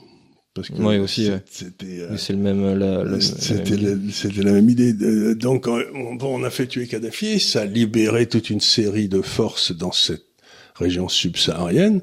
[0.54, 4.92] Parce que oui, aussi, c'était c'est le même la, c'était la, c'était la même idée
[5.36, 9.70] donc on, on a fait tuer Kadhafi ça a libéré toute une série de forces
[9.70, 10.29] dans cette
[10.74, 12.00] région subsaharienne,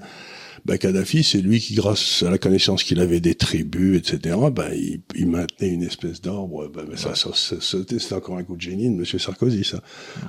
[0.65, 4.67] bah, Kadhafi, c'est lui qui, grâce à la connaissance qu'il avait des tribus, etc., bah,
[4.75, 6.67] il, il maintenait une espèce d'ordre.
[6.67, 9.05] Bah, ça, ça, c'était encore un coup de génie de M.
[9.05, 9.81] Sarkozy, ça.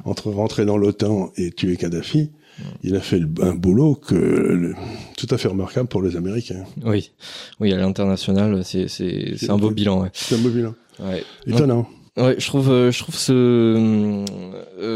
[0.04, 2.30] Entre rentrer dans l'OTAN et tuer Kadhafi,
[2.84, 4.74] il a fait un boulot que
[5.16, 6.64] tout à fait remarquable pour les Américains.
[6.84, 7.10] Oui,
[7.60, 10.02] oui, à l'international, c'est c'est c'est un beau bilan.
[10.02, 10.10] Ouais.
[10.12, 10.74] C'est un beau bilan.
[11.00, 11.24] Ouais.
[11.46, 11.88] Étonnant.
[12.16, 14.24] Ouais, je trouve, euh, je trouve ce, euh,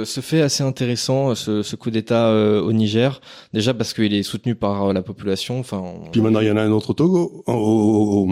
[0.05, 3.21] ce fait assez intéressant, ce, ce coup d'État euh, au Niger.
[3.53, 5.59] Déjà parce qu'il est soutenu par la population.
[5.59, 5.83] Enfin.
[6.12, 8.29] Puis maintenant, il y en a un autre au Togo, au, au,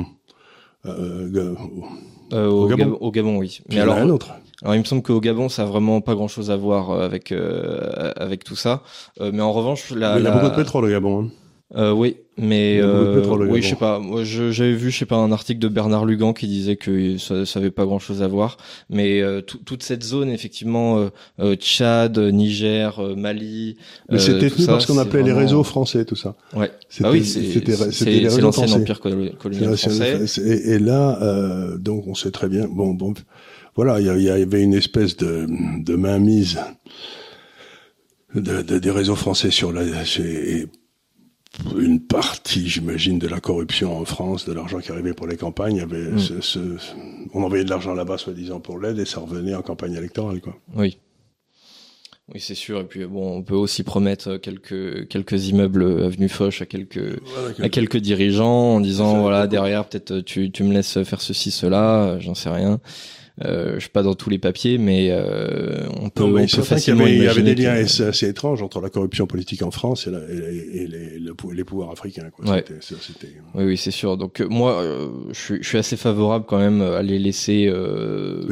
[2.32, 2.98] au, Gabon.
[3.00, 3.60] au Gabon, oui.
[3.68, 4.32] Mais il y en a un autre.
[4.62, 8.44] Alors il me semble qu'au Gabon, ça a vraiment pas grand-chose à voir avec avec
[8.44, 8.82] tout ça.
[9.20, 11.24] mais en revanche, la, il y a beaucoup de pétrole au Gabon.
[11.24, 11.28] Hein.
[11.76, 13.98] Euh, oui, mais euh, oui, je sais pas.
[13.98, 17.44] Moi, j'avais vu, je sais pas, un article de Bernard Lugan qui disait que ça,
[17.44, 18.56] ça avait pas grand-chose à voir.
[18.88, 23.76] Mais euh, toute cette zone, effectivement, euh, euh, Tchad, Niger, Mali.
[24.08, 26.34] Mais c'était tenu parce qu'on appelait les réseaux français, tout ça.
[26.54, 26.72] Ouais.
[27.00, 27.76] Bah oui, c'était
[28.40, 30.24] l'ancien empire colonial français.
[30.42, 32.66] Et, et là, donc, on sait très bien.
[32.68, 33.14] Bon, bon,
[33.76, 35.46] voilà, il y, avait une espèce de,
[35.82, 36.58] de mainmise.
[38.32, 39.82] De, de, des réseaux français sur la,
[41.78, 45.80] une partie, j'imagine, de la corruption en France, de l'argent qui arrivait pour les campagnes.
[45.80, 46.40] avait mm.
[46.40, 46.58] ce,
[47.34, 50.56] on envoyait de l'argent là-bas, soi-disant, pour l'aide, et ça revenait en campagne électorale, quoi.
[50.74, 50.98] Oui.
[52.32, 52.80] Oui, c'est sûr.
[52.80, 57.20] Et puis bon, on peut aussi promettre quelques quelques immeubles avenue Foch à quelques
[57.58, 62.20] à quelques dirigeants en disant voilà derrière peut-être tu tu me laisses faire ceci cela,
[62.20, 62.78] j'en sais rien.
[63.44, 67.06] Euh, je suis pas dans tous les papiers, mais euh, on peut, on peut facilement
[67.06, 70.86] Il y avait des liens assez, étranges entre la corruption politique en France et, et,
[70.86, 72.30] les, les, pouvoirs africains.
[72.30, 72.50] Quoi.
[72.50, 72.64] Ouais.
[73.54, 74.16] Oui, oui, c'est sûr.
[74.16, 77.66] Donc euh, moi, euh, je, suis, je, suis assez favorable quand même à les laisser
[77.66, 78.46] euh,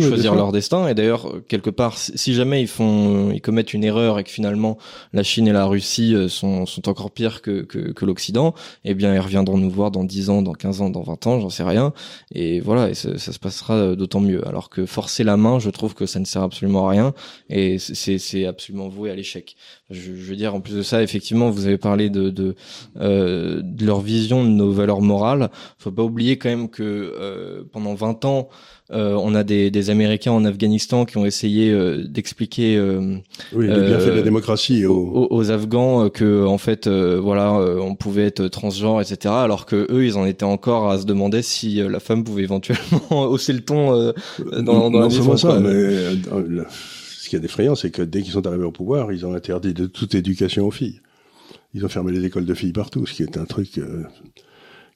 [0.00, 0.88] choisir leur destin.
[0.88, 4.78] Et d'ailleurs, quelque part, si jamais ils font, ils commettent une erreur et que finalement
[5.12, 9.14] la Chine et la Russie sont, sont encore pires que, que, que l'Occident, eh bien,
[9.14, 11.64] ils reviendront nous voir dans 10 ans, dans 15 ans, dans 20 ans, j'en sais
[11.64, 11.92] rien.
[12.32, 14.46] Et voilà, et ça, ça se passera d'autant mieux.
[14.46, 17.14] Alors que forcer la main, je trouve que ça ne sert absolument à rien
[17.48, 19.56] et c'est absolument voué à l'échec.
[19.90, 22.54] Je, veux dire, en plus de ça, effectivement, vous avez parlé de de,
[23.00, 25.50] euh, de leur vision de nos valeurs morales.
[25.78, 28.48] Faut pas oublier quand même que euh, pendant 20 ans,
[28.92, 33.18] euh, on a des, des, Américains en Afghanistan qui ont essayé euh, d'expliquer euh,
[33.52, 39.00] oui, de la démocratie aux, aux, Afghans que en fait voilà on pouvait être transgenre
[39.00, 42.42] etc alors que eux ils en étaient encore à se demander si la femme pouvait
[42.42, 44.12] éventuellement hausser le ton
[44.52, 45.36] dans, dans non, la maison.
[45.36, 49.24] Ça, mais ce qui est effrayant c'est que dès qu'ils sont arrivés au pouvoir ils
[49.24, 51.00] ont interdit de toute éducation aux filles.
[51.74, 53.78] Ils ont fermé les écoles de filles partout, ce qui est un truc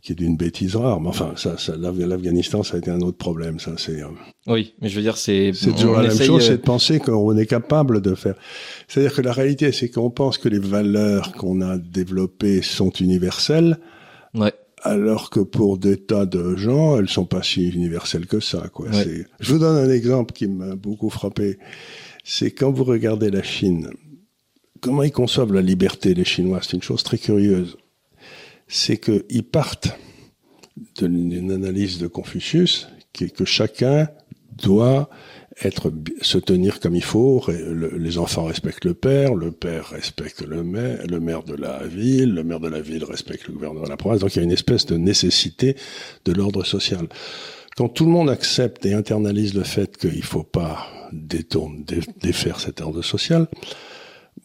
[0.04, 1.00] qui est d'une bêtise rare.
[1.00, 3.58] Mais enfin, ça, ça l'Afghanistan, ça a été un autre problème.
[3.58, 4.02] Ça, c'est.
[4.02, 4.08] Euh,
[4.46, 5.52] oui, mais je veux dire, c'est.
[5.54, 8.34] C'est toujours la même chose, euh, c'est de penser qu'on est capable de faire.
[8.86, 13.78] C'est-à-dire que la réalité, c'est qu'on pense que les valeurs qu'on a développées sont universelles.
[14.34, 14.52] Ouais.
[14.82, 18.68] Alors que pour des tas de gens, elles sont pas si universelles que ça.
[18.70, 18.88] Quoi.
[19.40, 21.58] Je vous donne un exemple qui m'a beaucoup frappé.
[22.22, 23.88] C'est quand vous regardez la Chine,
[24.82, 26.60] comment ils conçoivent la liberté, les Chinois.
[26.62, 27.78] C'est une chose très curieuse
[28.74, 29.96] c'est qu'ils partent
[30.98, 34.08] d'une analyse de Confucius, qui est que chacun
[34.56, 35.08] doit
[36.20, 37.40] se tenir comme il faut.
[37.48, 42.34] les enfants respectent le père, le père respecte le maire, le maire de la ville,
[42.34, 44.18] le maire de la ville respecte le gouverneur de la province.
[44.18, 45.76] Donc il y a une espèce de nécessité
[46.24, 47.06] de l'ordre social.
[47.76, 51.84] Quand tout le monde accepte et internalise le fait qu'il ne faut pas détourner,
[52.20, 53.46] défaire cet ordre social,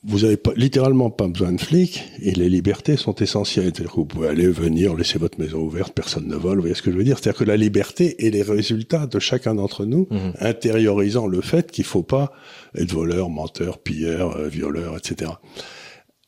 [0.03, 3.65] vous avez pas, littéralement pas besoin de flics et les libertés sont essentielles.
[3.65, 6.55] C'est-à-dire que vous pouvez aller, venir, laisser votre maison ouverte, personne ne vole.
[6.55, 9.19] Vous voyez ce que je veux dire C'est-à-dire que la liberté est les résultats de
[9.19, 10.33] chacun d'entre nous, mhm.
[10.39, 12.31] intériorisant le fait qu'il faut pas
[12.75, 15.31] être voleur, menteur, pilleur, euh, violeur, etc.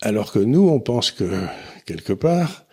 [0.01, 1.29] Alors que nous, on pense que
[1.85, 2.65] quelque part,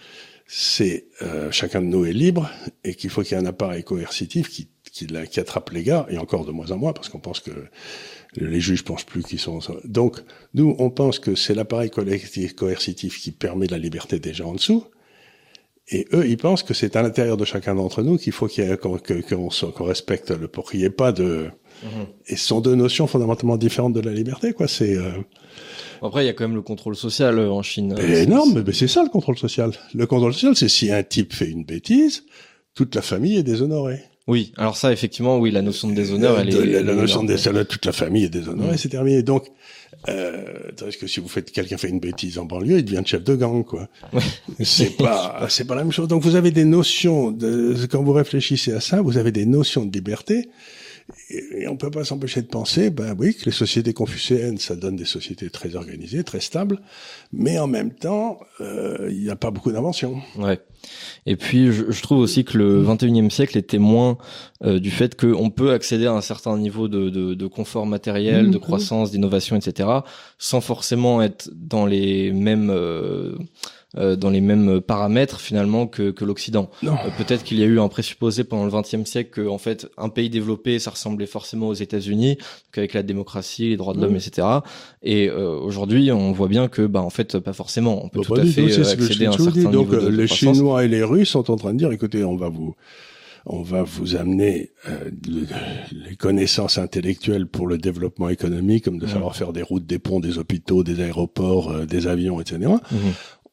[0.47, 2.51] c'est euh, chacun de nous est libre
[2.83, 6.07] et qu'il faut qu'il y ait un appareil coercitif qui, qui, qui attrape les gars
[6.09, 7.51] et encore de moins en moins parce qu'on pense que
[8.37, 9.59] les juges pensent plus qu'ils sont.
[9.85, 10.19] Donc,
[10.55, 14.55] nous, on pense que c'est l'appareil collectif coercitif qui permet la liberté des gens en
[14.55, 14.85] dessous.
[15.91, 19.85] Et eux, ils pensent que c'est à l'intérieur de chacun d'entre nous qu'il faut qu'on
[19.85, 21.51] respecte le pour qu'il n'y ait pas de.
[21.83, 22.07] Mhm.
[22.27, 24.69] Et ce sont deux notions fondamentalement différentes de la liberté, quoi.
[24.69, 24.97] C'est.
[24.97, 25.13] Euh,
[26.03, 27.97] Après, il y a quand même le contrôle social euh, en Chine.
[27.99, 29.73] énorme, mais c'est ça le contrôle social.
[29.95, 32.25] Le contrôle social, c'est si un type fait une bêtise,
[32.75, 34.03] toute la famille est déshonorée.
[34.29, 36.83] Oui, alors ça, effectivement, oui, la notion de déshonneur, elle est...
[36.83, 39.23] La, notion de déshonneur, toute la famille est déshonorée, c'est terminé.
[39.23, 39.47] Donc,
[40.07, 43.35] euh, que si vous faites, quelqu'un fait une bêtise en banlieue, il devient chef de
[43.35, 43.89] gang, quoi.
[44.61, 46.09] C'est pas, c'est pas la même chose.
[46.09, 49.87] Donc, vous avez des notions de, quand vous réfléchissez à ça, vous avez des notions
[49.87, 50.51] de liberté
[51.31, 54.97] et on peut pas s'empêcher de penser, ben oui, que les sociétés confucéennes, ça donne
[54.97, 56.81] des sociétés très organisées, très stables,
[57.33, 60.21] mais en même temps, euh, il n'y a pas beaucoup d'inventions.
[60.37, 60.61] Ouais.
[61.27, 64.19] Et puis, je, je, trouve aussi que le 21e siècle est témoin
[64.65, 68.51] euh, du fait qu'on peut accéder à un certain niveau de, de, de confort matériel,
[68.51, 68.61] de mmh.
[68.61, 69.89] croissance, d'innovation, etc.,
[70.39, 73.35] sans forcément être dans les mêmes euh,
[73.97, 76.71] dans les mêmes paramètres finalement que, que l'Occident.
[77.17, 80.11] Peut-être qu'il y a eu un présupposé pendant le XXe siècle que en fait un
[80.11, 82.37] pays développé ça ressemblait forcément aux États-Unis,
[82.77, 84.47] avec la démocratie, les droits de l'homme, etc.
[85.03, 88.05] Et aujourd'hui on voit bien que bah en fait pas forcément.
[88.05, 90.89] On peut tout à fait accéder à un certain niveau Donc de, les Chinois et
[90.89, 92.75] les Russes sont en train de dire écoutez on va vous
[93.47, 95.11] on va vous amener euh,
[95.91, 100.21] les connaissances intellectuelles pour le développement économique, comme de savoir faire des routes, des ponts,
[100.21, 102.71] des hôpitaux, des aéroports, euh, des avions, etc.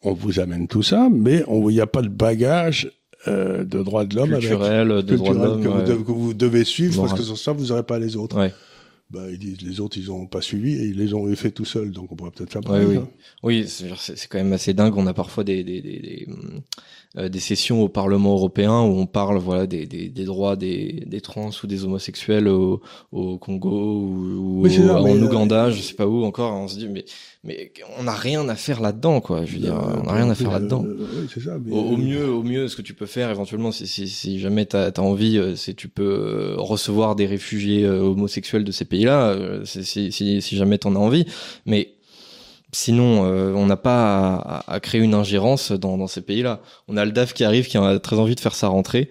[0.06, 2.91] On vous amène tout ça, mais il n'y a pas de bagage
[3.28, 5.64] euh, de droits de l'homme culturel, de droits de l'homme
[6.03, 8.38] que, vous devez suivre parce que sans ça vous n'aurez pas les autres.
[8.38, 8.53] Ouais.
[9.10, 11.66] Bah, ils disent les autres ils ont pas suivi et ils les ont fait tout
[11.66, 12.86] seuls donc on pourrait peut-être faire pareil.
[12.86, 12.97] oui,
[13.43, 13.68] oui.
[13.68, 14.95] c'est quand même assez dingue.
[14.97, 16.60] On a parfois des, des, des euh,
[17.18, 21.22] des sessions au Parlement européen où on parle voilà des, des, des droits des, des
[21.22, 26.24] trans ou des homosexuels au, au Congo ou, en euh, Ouganda, je sais pas où
[26.24, 26.53] encore.
[26.53, 27.05] On se dit mais
[27.43, 29.45] mais on n'a rien à faire là-dedans quoi.
[29.45, 30.86] Je veux dire, on n'a rien à faire là-dedans.
[31.43, 34.39] Ça, au, au, mieux, au mieux, ce que tu peux faire éventuellement, si, si, si
[34.39, 39.36] jamais t'as as envie, euh, c'est tu peux recevoir des réfugiés homosexuels de ces pays-là,
[39.63, 41.26] si, si, si jamais t'en as envie.
[41.66, 41.95] Mais
[42.76, 46.59] Sinon, euh, on n'a pas à, créer une ingérence dans, dans ces pays-là.
[46.89, 49.09] On a le DAF qui arrive, qui a très envie de faire sa rentrée.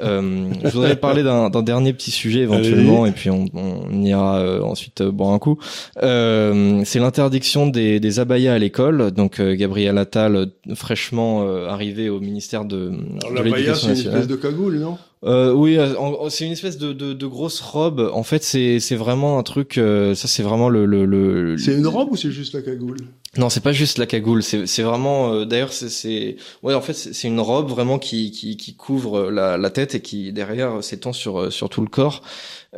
[0.00, 4.62] Euh, je voudrais parler d'un dernier petit sujet éventuellement, et puis on, on ira euh,
[4.62, 5.58] ensuite boire un coup.
[6.00, 9.10] C'est l'interdiction des, des abayas à l'école.
[9.10, 12.90] Donc Gabriel Attal, fraîchement arrivé au ministère de,
[13.26, 13.96] Alors, de l'éducation nationale.
[13.96, 14.96] c'est une espèce de cagoule, non?
[15.24, 18.10] Euh, oui, euh, c'est une espèce de, de, grosse robe.
[18.12, 19.78] En fait, c'est c'est vraiment un truc.
[19.78, 21.06] Euh, ça, c'est vraiment le le.
[21.06, 21.56] le...
[21.56, 22.98] C'est une robe ou c'est juste la cagoule?
[23.36, 24.42] Non, c'est pas juste la cagoule.
[24.42, 25.32] C'est c'est vraiment.
[25.32, 26.36] Euh, d'ailleurs, c'est c'est.
[26.62, 30.00] Ouais, en fait, c'est une robe vraiment qui qui qui couvre la la tête et
[30.00, 32.22] qui derrière s'étend sur sur tout le corps.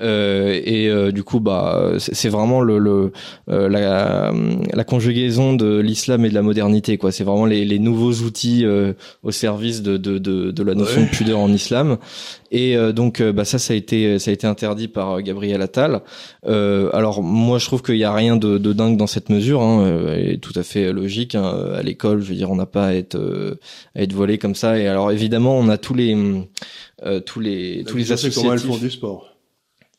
[0.01, 3.13] Euh, et euh, du coup, bah, c'est vraiment le, le
[3.49, 4.33] euh, la,
[4.73, 6.99] la, conjugaison de l'islam et de la modernité.
[6.99, 7.13] quoi.
[7.13, 8.65] C'est vraiment les, les, nouveaux outils
[9.23, 11.99] au service de, de, de, de la notion de pudeur en islam.
[12.51, 16.03] Et donc, bah, ça, ça a été, ça a été interdit par Gabriel Attal.
[16.45, 19.63] alors, moi, je trouve qu'il n'y a rien de, de, dingue dans cette mesure.
[19.63, 21.35] Hein, est tout à fait logique.
[21.35, 21.73] Hein.
[21.75, 23.19] À l'école, je veux dire, on n'a pas à être,
[23.95, 24.79] à être volé comme ça.
[24.79, 26.17] Et alors, évidemment, on a tous les,
[27.25, 28.43] tous les, tous les associatifs.
[28.43, 29.36] comment elles font du sport?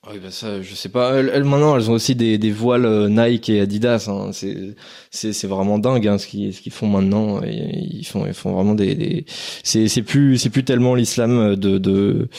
[0.09, 1.15] Oui, bah ça, je sais pas.
[1.15, 4.07] Elles, maintenant, elles ont aussi des, des voiles euh, Nike et Adidas.
[4.07, 4.31] Hein.
[4.31, 7.41] C'est, vraiment dingue hein, ce qu'ils, ce qu'ils font maintenant.
[7.43, 9.25] ils font, ils font vraiment des, des...
[9.63, 12.29] c'est, c'est plus, c'est plus tellement l'islam de, de,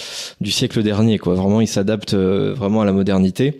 [0.41, 1.35] du siècle dernier, quoi.
[1.35, 3.59] Vraiment, ils s'adaptent euh, vraiment à la modernité.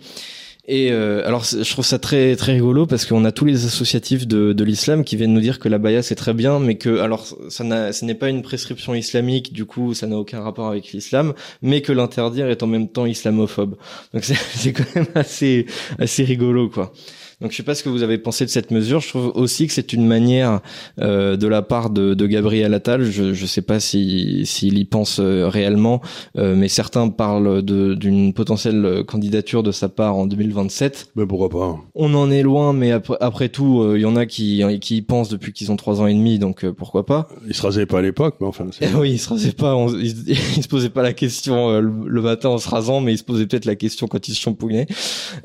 [0.71, 4.27] Et euh, alors, je trouve ça très très rigolo parce qu'on a tous les associatifs
[4.27, 6.99] de, de l'islam qui viennent nous dire que la baya c'est très bien, mais que
[6.99, 10.91] alors ça ce n'est pas une prescription islamique, du coup ça n'a aucun rapport avec
[10.91, 13.77] l'islam, mais que l'interdire est en même temps islamophobe.
[14.13, 15.65] Donc c'est, c'est quand même assez
[15.97, 16.93] assez rigolo quoi.
[17.41, 18.99] Donc je sais pas ce que vous avez pensé de cette mesure.
[18.99, 20.59] Je trouve aussi que c'est une manière
[20.99, 23.03] euh, de la part de, de Gabriel Attal.
[23.03, 26.01] Je je sais pas si s'il y pense euh, réellement,
[26.37, 31.11] euh, mais certains parlent d'une potentielle candidature de sa part en 2027.
[31.15, 34.15] Mais pourquoi pas On en est loin, mais après, après tout, euh, il y en
[34.15, 37.29] a qui qui y pensent depuis qu'ils ont trois ans et demi, donc pourquoi pas
[37.47, 38.65] Il se rasait pas à l'époque, mais enfin.
[38.95, 39.75] oui, il se rasait pas.
[39.99, 43.45] il, se posait pas la question le, matin en se rasant, mais il se posait
[43.45, 44.87] peut-être la question quand il se shampooinait.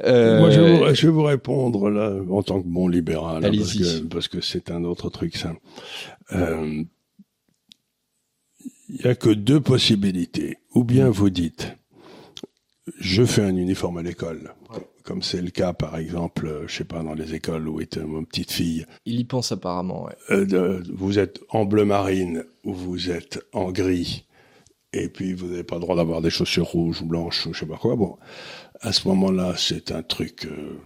[0.05, 3.51] Moi, je vais, je vais vous répondre là, en tant que bon libéral, hein,
[4.11, 5.55] parce, que, c'est un autre truc, ça.
[6.33, 6.85] Euh,
[8.89, 10.59] il y a que deux possibilités.
[10.75, 11.77] Ou bien vous dites,
[12.99, 14.55] je fais un uniforme à l'école,
[15.05, 18.23] comme c'est le cas, par exemple, je sais pas, dans les écoles où est ma
[18.23, 18.87] petite fille.
[19.07, 20.17] Il y pense apparemment, ouais.
[20.31, 24.27] Euh, vous êtes en bleu marine ou vous êtes en gris,
[24.93, 27.61] et puis vous n'avez pas le droit d'avoir des chaussures rouges ou blanches ou je
[27.61, 27.97] sais pas quoi.
[27.97, 28.17] Bon,
[28.81, 30.79] à ce moment-là, c'est un truc euh,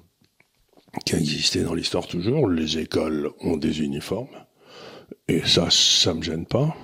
[1.05, 2.49] qui a existé dans l'histoire toujours.
[2.49, 4.28] Les écoles ont des uniformes.
[5.26, 6.74] Et ça, ça me gêne pas.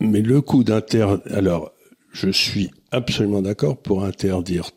[0.00, 1.72] Mais le coup d'interdire, alors,
[2.12, 4.70] je suis absolument d'accord pour interdire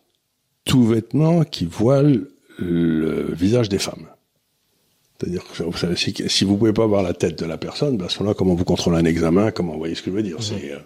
[0.65, 2.27] tout vêtement qui voile
[2.57, 4.07] le visage des femmes.
[5.19, 7.97] C'est-à-dire que vous savez, si, si, vous pouvez pas voir la tête de la personne,
[7.97, 10.15] ben à ce moment-là, comment vous contrôlez un examen, comment vous voyez ce que je
[10.15, 10.41] veux dire mmh.
[10.41, 10.79] C'est euh,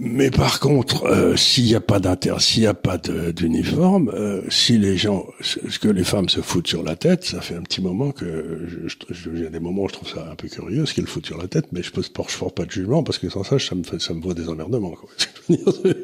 [0.00, 4.42] mais par contre, euh, s'il n'y a pas d'inter, s'il n'y a pas d'uniforme, euh,
[4.48, 7.62] si les gens, ce que les femmes se foutent sur la tête, ça fait un
[7.62, 10.36] petit moment que, je, je, il y a des moments où je trouve ça un
[10.36, 12.64] peu curieux, ce qu'ils foutent sur la tête, mais je ne porte, je porte pas
[12.64, 14.92] de jugement parce que sans ça, ça me fait, ça me vaut des emmerdements.
[14.92, 15.10] Quoi.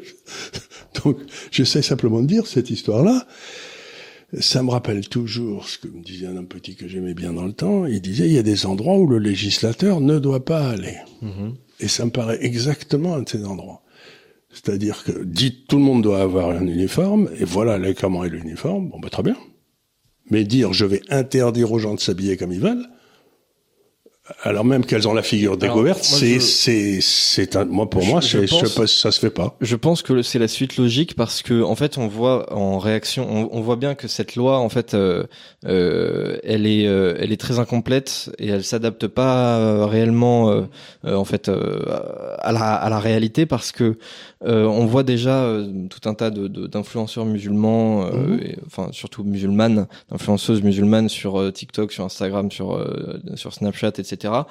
[1.05, 1.17] Donc,
[1.51, 3.25] j'essaie simplement de dire cette histoire-là.
[4.37, 7.45] Ça me rappelle toujours ce que me disait un homme petit que j'aimais bien dans
[7.45, 7.85] le temps.
[7.85, 10.97] Il disait il y a des endroits où le législateur ne doit pas aller.
[11.23, 11.53] Mm-hmm.
[11.79, 13.84] Et ça me paraît exactement un de ces endroits.
[14.55, 18.89] C'est-à-dire que dites tout le monde doit avoir un uniforme, et voilà comment est l'uniforme,
[18.89, 19.35] bon bah très bien.
[20.31, 22.87] Mais dire je vais interdire aux gens de s'habiller comme ils veulent,
[24.41, 28.47] alors même qu'elles ont la figure découverte, c'est c'est c'est un moi pour moi c'est
[28.47, 29.55] ça se fait pas.
[29.61, 33.27] Je pense que c'est la suite logique parce que en fait on voit en réaction
[33.29, 35.25] on, on voit bien que cette loi en fait euh,
[35.67, 40.65] euh, elle est euh, elle est très incomplète et elle s'adapte pas euh, réellement euh,
[41.03, 43.99] en fait à la à la réalité parce que
[44.45, 45.49] on voit déjà
[45.89, 48.39] tout un tas de d'influenceurs musulmans mhm.
[48.65, 52.79] enfin surtout musulmanes d'influenceuses musulmanes sur TikTok sur Instagram sur
[53.35, 54.43] sur Snapchat etc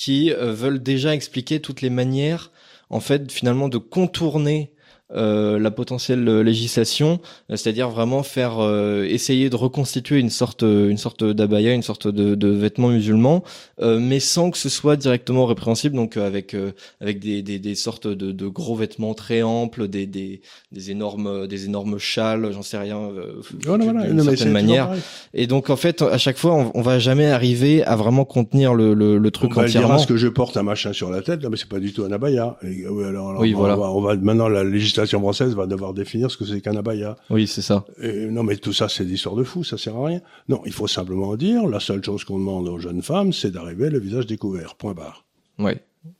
[0.00, 2.50] qui euh, veulent déjà expliquer toutes les manières,
[2.88, 4.72] en fait, finalement, de contourner
[5.14, 11.24] euh, la potentielle législation, c'est-à-dire vraiment faire euh, essayer de reconstituer une sorte une sorte
[11.24, 13.42] d'abaya, une sorte de, de vêtement musulman,
[13.80, 16.56] euh, mais sans que ce soit directement répréhensible, donc avec
[17.00, 21.48] avec des, des, des sortes de, de, gros vêtements très amples, des, des, des énormes
[21.48, 23.10] des énormes châles, j'en sais rien,
[23.50, 24.92] d'une certaine manière.
[25.34, 28.74] Et donc en fait à chaque fois on, on, va jamais arriver à vraiment contenir
[28.74, 29.98] le, le, le truc on entièrement.
[29.98, 32.04] ce que je porte un machin sur la tête, là, mais c'est pas du tout
[32.04, 32.56] un abaya.
[32.62, 33.74] alors, oui, voilà.
[33.74, 36.76] Va, on va maintenant la législation législation française va devoir définir ce que c'est qu'un
[36.76, 37.16] abaya.
[37.30, 37.84] Oui, c'est ça.
[38.02, 40.20] Et, non, mais tout ça, c'est des histoires de fous, ça sert à rien.
[40.48, 43.90] Non, il faut simplement dire, la seule chose qu'on demande aux jeunes femmes, c'est d'arriver
[43.90, 44.74] le visage découvert.
[44.74, 45.24] Point barre.
[45.58, 45.72] Oui.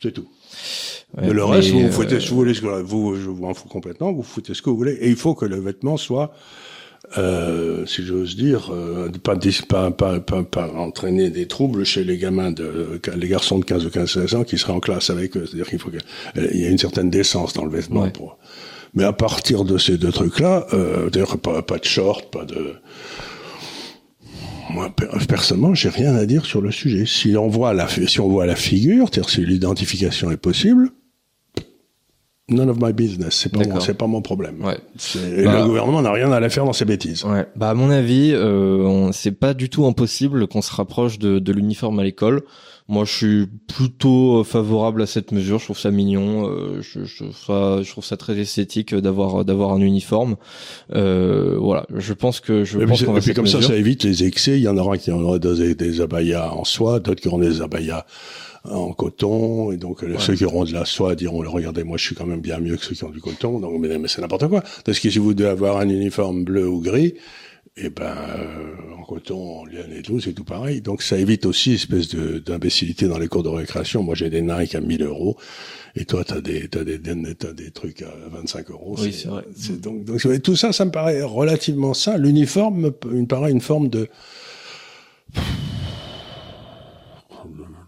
[0.03, 0.29] C'est tout.
[1.17, 2.53] Ouais, le reste, vous, vous foutez euh, ce que vous voulez.
[2.83, 4.13] Vous, je vous en fous complètement.
[4.13, 4.93] Vous foutez ce que vous voulez.
[5.01, 6.33] Et il faut que le vêtement soit
[7.19, 9.37] euh, si j'ose dire, euh, pas,
[9.69, 13.87] pas, pas, pas, pas, entraîner des troubles chez les gamins de, les garçons de 15
[13.87, 15.45] ou 15, 16 ans qui seraient en classe avec eux.
[15.47, 16.01] C'est-à-dire qu'il faut qu'il
[16.55, 18.39] y ait une certaine décence dans le vêtement pour,
[18.95, 22.75] mais à partir de ces deux trucs-là, euh, d'ailleurs pas, pas de short, pas de
[24.71, 24.89] moi
[25.29, 27.05] personnellement, j'ai rien à dire sur le sujet.
[27.05, 30.91] Si on voit la si on voit la figure, si l'identification est possible,
[32.51, 33.35] none of my business.
[33.35, 34.63] C'est pas mon, c'est pas mon problème.
[34.65, 34.79] Ouais.
[35.15, 37.25] le bah, gouvernement n'a rien à la faire dans ces bêtises.
[37.25, 37.47] Ouais.
[37.57, 41.53] Bah à mon avis, euh, c'est pas du tout impossible qu'on se rapproche de, de
[41.53, 42.43] l'uniforme à l'école.
[42.89, 45.61] Moi, je suis plutôt favorable à cette mesure.
[45.61, 46.49] Je trouve ça mignon.
[46.49, 50.35] Euh, je, je, ça, je trouve ça très esthétique d'avoir d'avoir un uniforme.
[50.93, 51.87] Euh, voilà.
[51.95, 53.19] Je pense que je et pense qu'on va.
[53.19, 54.59] Et puis comme ça, ça évite les excès.
[54.59, 57.63] Il y en aura qui auront des, des abayas en soie, d'autres qui auront des
[57.63, 58.07] abayas
[58.65, 62.15] en coton et donc ceux qui auront de la soie diront regardez moi je suis
[62.15, 64.49] quand même bien mieux que ceux qui ont du coton donc mais, mais c'est n'importe
[64.49, 67.15] quoi parce que si vous devez avoir un uniforme bleu ou gris
[67.77, 70.81] et eh ben euh, en coton, en laine et tout, c'est tout pareil.
[70.81, 74.03] Donc ça évite aussi espèce de d'imbécilité dans les cours de récréation.
[74.03, 75.37] Moi j'ai des Nike à 1000 euros
[75.95, 77.01] et toi t'as des t'as des
[77.39, 78.97] t'as des trucs à 25 euros.
[78.99, 79.45] Oui c'est vrai.
[79.81, 82.19] Donc donc tout ça, ça me paraît relativement ça.
[82.19, 84.09] L'uniforme me paraît une forme de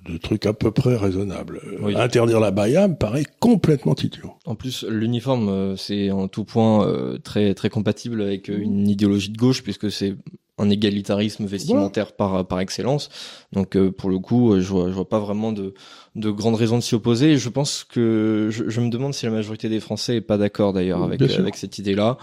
[0.04, 1.60] de trucs à peu près raisonnables.
[1.94, 4.32] Interdire la baya me paraît complètement idiot.
[4.46, 8.88] En plus, l'uniforme, euh, c'est en tout point euh, très très compatible avec euh, une
[8.88, 10.16] idéologie de gauche, puisque c'est
[10.58, 13.08] un égalitarisme vestimentaire par par excellence.
[13.52, 15.74] Donc pour le coup, je vois, je vois pas vraiment de
[16.14, 17.38] de grandes raisons de s'y opposer.
[17.38, 20.74] je pense que je, je, me demande si la majorité des Français est pas d'accord
[20.74, 22.18] d'ailleurs avec avec cette idée-là.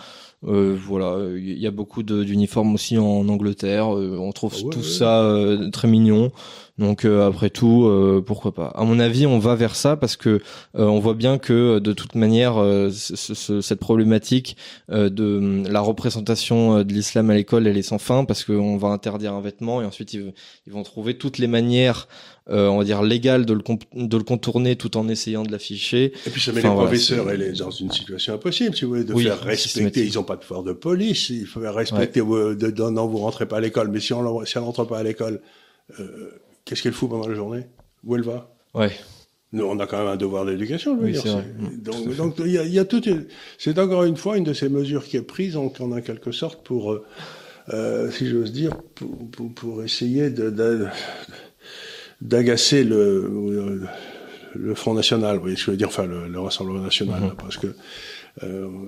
[0.48, 3.90] Euh, voilà, il y a beaucoup d'uniformes aussi en Angleterre.
[3.90, 5.38] on trouve ah tout ça
[5.72, 6.32] très mignon.
[6.80, 8.68] Donc euh, après tout, euh, pourquoi pas.
[8.68, 10.40] À mon avis, on va vers ça parce que euh,
[10.86, 12.56] on voit bien que de toute manière,
[12.90, 14.56] cette problématique
[14.90, 18.88] de hum, la représentation de l'islam à l'école, elle est sans fin parce qu'on va
[18.88, 20.34] interdire un vêtement et ensuite ils,
[20.68, 22.08] vont trouver toutes les manières,
[22.48, 23.62] on va dire légales de le,
[23.96, 26.14] de le contourner tout en essayant de l'afficher.
[26.26, 29.04] Et puis ça met les professeurs elle est dans une situation impossible, si vous voulez,
[29.04, 30.06] de faire respecter.
[30.06, 32.22] Ils n'ont pas de pouvoir de police, il faut respecter.
[32.22, 35.42] non, vous rentrez pas à l'école, mais si on si rentre pas à l'école.
[36.00, 36.30] Euh,
[36.66, 37.64] Qu'est-ce qu'elle fout pendant la journée?
[38.04, 38.54] Où elle va?
[38.76, 38.92] Ouais.
[39.54, 41.44] Nous, on a quand même un devoir d'éducation, oui, dire.
[41.82, 43.10] Donc, donc il y a, y a toute.
[43.58, 46.64] C'est encore une fois une de ces mesures qui est prise en, en quelque sorte
[46.64, 47.04] pour, euh,
[47.74, 50.52] euh, si j'ose dire, pour, pour, pour essayer de,
[52.22, 53.82] d'agacer le,
[54.54, 57.36] le Front National, oui, je veux dire, enfin le, le Rassemblement National, mm-hmm.
[57.36, 57.74] parce que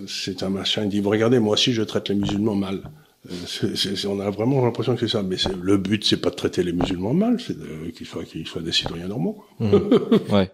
[0.07, 0.83] c'est un machin.
[0.83, 2.81] Il dit, regardez, moi aussi, je traite les musulmans mal.
[3.29, 6.63] Euh, on a vraiment l'impression que c'est ça, mais le but c'est pas de traiter
[6.63, 7.55] les musulmans mal, c'est
[7.93, 9.43] qu'ils soient qu'ils soient des citoyens normaux.
[9.59, 9.75] Mmh.
[10.31, 10.51] ouais.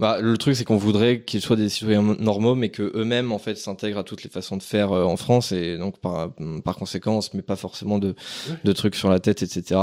[0.00, 3.38] Bah le truc c'est qu'on voudrait qu'ils soient des citoyens normaux, mais que eux-mêmes en
[3.38, 6.32] fait s'intègrent à toutes les façons de faire euh, en France et donc par
[6.64, 8.16] par conséquent, mais pas forcément de
[8.64, 9.80] de trucs sur la tête, etc.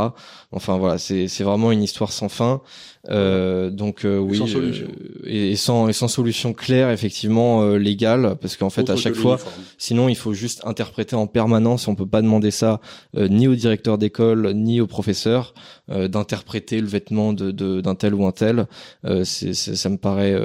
[0.51, 2.62] Enfin voilà, c'est c'est vraiment une histoire sans fin.
[3.10, 4.88] Euh, donc euh, oui, sans solution.
[5.26, 9.38] et, sans et sans solution claire effectivement légale, parce qu'en fait à chaque fois,
[9.78, 11.88] sinon il faut juste interpréter en permanence.
[11.88, 12.80] On peut pas demander ça
[13.18, 15.53] euh, ni au directeur d'école ni au professeur
[15.89, 18.68] euh, d'interpréter le vêtement de d'un tel ou un tel.
[19.06, 20.36] Euh, c'est, ça me paraît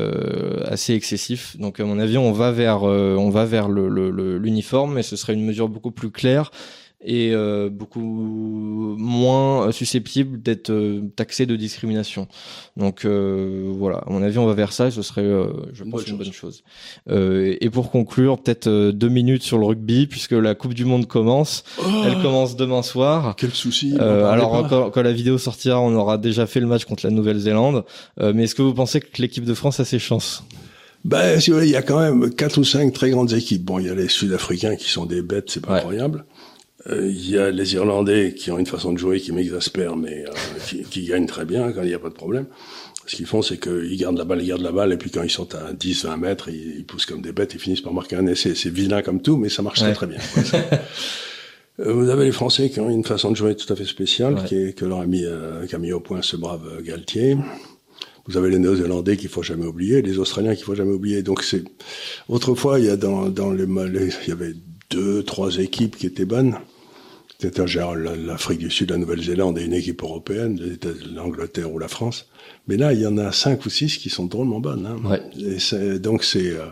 [0.65, 1.57] assez excessif.
[1.59, 5.35] Donc à mon avis, on va vers on va vers le, l'uniforme, mais ce serait
[5.35, 6.51] une mesure beaucoup plus claire
[7.03, 8.01] et euh, beaucoup
[8.99, 10.73] moins susceptible d'être
[11.17, 12.29] taxé de discrimination.
[12.77, 15.29] Donc voilà, à mon avis, on va vers ça et ce serait,
[15.73, 16.63] je pense, une bonne chose.
[17.09, 21.65] et pour conclure, peut-être deux minutes sur le rugby puisque la Coupe du Monde commence.
[21.79, 23.35] Oh Elle commence demain soir.
[23.37, 23.97] Quel souci.
[23.99, 27.85] alors quand, quand, la vidéo sortira, on aura déjà fait le match contre la Nouvelle-Zélande.
[28.19, 30.45] mais est-ce que vous pensez que l'équipe de France a ses chances?
[31.05, 33.65] Ben, si vous voulez, il y a quand même quatre ou cinq très grandes équipes.
[33.65, 36.25] Bon, il y a les Sud-Africains qui sont des bêtes, c'est pas incroyable.
[36.89, 40.25] Euh, il y a les Irlandais qui ont une façon de jouer qui m'exaspère, mais
[40.27, 40.33] euh,
[40.67, 42.47] qui, qui, gagnent très bien quand il n'y a pas de problème.
[43.07, 45.23] Ce qu'ils font, c'est qu'ils gardent la balle, ils gardent la balle, et puis quand
[45.23, 48.17] ils sont à 10, 20 mètres, ils, poussent comme des bêtes, ils finissent par marquer
[48.17, 48.55] un essai.
[48.55, 50.19] C'est vilain comme tout, mais ça marche très très bien.
[51.79, 54.45] Euh, vous avez les Français qui ont une façon de jouer tout à fait spéciale,
[54.45, 55.25] qui est, que leur a mis,
[55.67, 57.39] qui a mis au point ce brave Galtier.
[58.27, 61.23] Vous avez les Néo-Zélandais qu'il faut jamais oublier, les Australiens qu'il faut jamais oublier.
[61.23, 61.65] Donc c'est
[62.29, 64.53] autrefois il y a dans dans les, il y avait
[64.91, 66.59] deux trois équipes qui étaient bonnes.
[67.41, 67.65] C'était
[67.95, 70.61] l'Afrique du Sud, la Nouvelle-Zélande et une équipe européenne,
[71.15, 72.29] l'Angleterre ou la France.
[72.69, 74.85] Mais là, il y en a cinq ou six qui sont drôlement bonnes.
[74.85, 74.99] Hein.
[75.09, 75.23] Ouais.
[75.39, 76.67] Et donc c'est euh,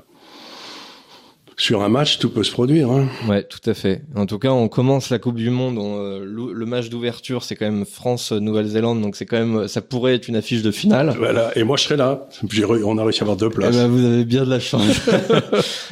[1.58, 2.88] sur un match, tout peut se produire.
[2.88, 3.08] Hein.
[3.28, 4.02] Ouais, tout à fait.
[4.14, 5.78] En tout cas, on commence la Coupe du Monde.
[5.78, 10.28] Euh, le, match d'ouverture, c'est quand même France-Nouvelle-Zélande, donc c'est quand même, ça pourrait être
[10.28, 11.14] une affiche de finale.
[11.18, 11.50] Voilà.
[11.56, 12.28] Et moi, je serai là.
[12.84, 13.74] on a réussi à avoir deux places.
[13.74, 15.08] Eh ben, vous avez bien de la chance.
[15.08, 15.12] et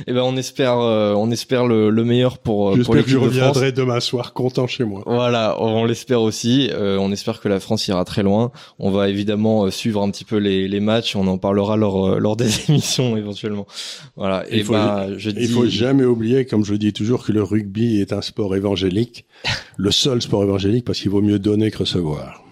[0.07, 2.71] eh ben, on espère, euh, on espère le, meilleur pour.
[2.71, 5.03] Euh, J'espère que je reviendrai demain soir content chez moi.
[5.05, 6.71] Voilà, on l'espère aussi.
[6.79, 8.53] on espère que la France ira très loin.
[8.79, 11.17] On va évidemment suivre un petit peu les, les matchs.
[11.17, 13.67] On en parlera lors, lors des émissions éventuellement.
[14.15, 14.45] Voilà.
[14.49, 18.13] Et, ben, je dis faut jamais oublier, comme je dis toujours, que le rugby est
[18.13, 19.27] un sport évangélique,
[19.77, 22.43] le seul sport évangélique parce qu'il vaut mieux donner que recevoir.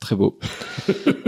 [0.00, 0.38] Très beau.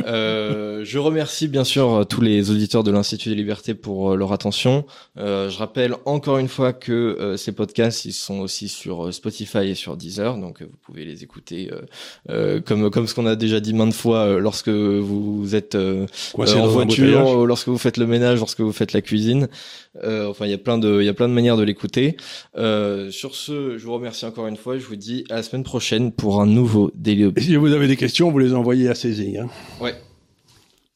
[0.07, 4.33] euh, je remercie bien sûr tous les auditeurs de l'Institut des libertés pour euh, leur
[4.33, 4.85] attention.
[5.19, 9.13] Euh, je rappelle encore une fois que euh, ces podcasts ils sont aussi sur euh,
[9.13, 11.71] Spotify et sur Deezer, donc vous pouvez les écouter
[12.67, 17.69] comme comme ce qu'on a déjà dit maintes fois lorsque vous êtes en voiture, lorsque
[17.69, 19.49] vous faites le ménage, lorsque vous faites la cuisine.
[20.05, 22.17] enfin, il y a plein de il y a plein de manières de l'écouter.
[22.55, 24.79] sur ce, je vous remercie encore une fois.
[24.79, 27.97] Je vous dis à la semaine prochaine pour un nouveau Daily Si vous avez des
[27.97, 29.39] questions, vous les envoyez à Cézig.
[29.39, 29.49] Hein.
[29.81, 29.95] Ouais.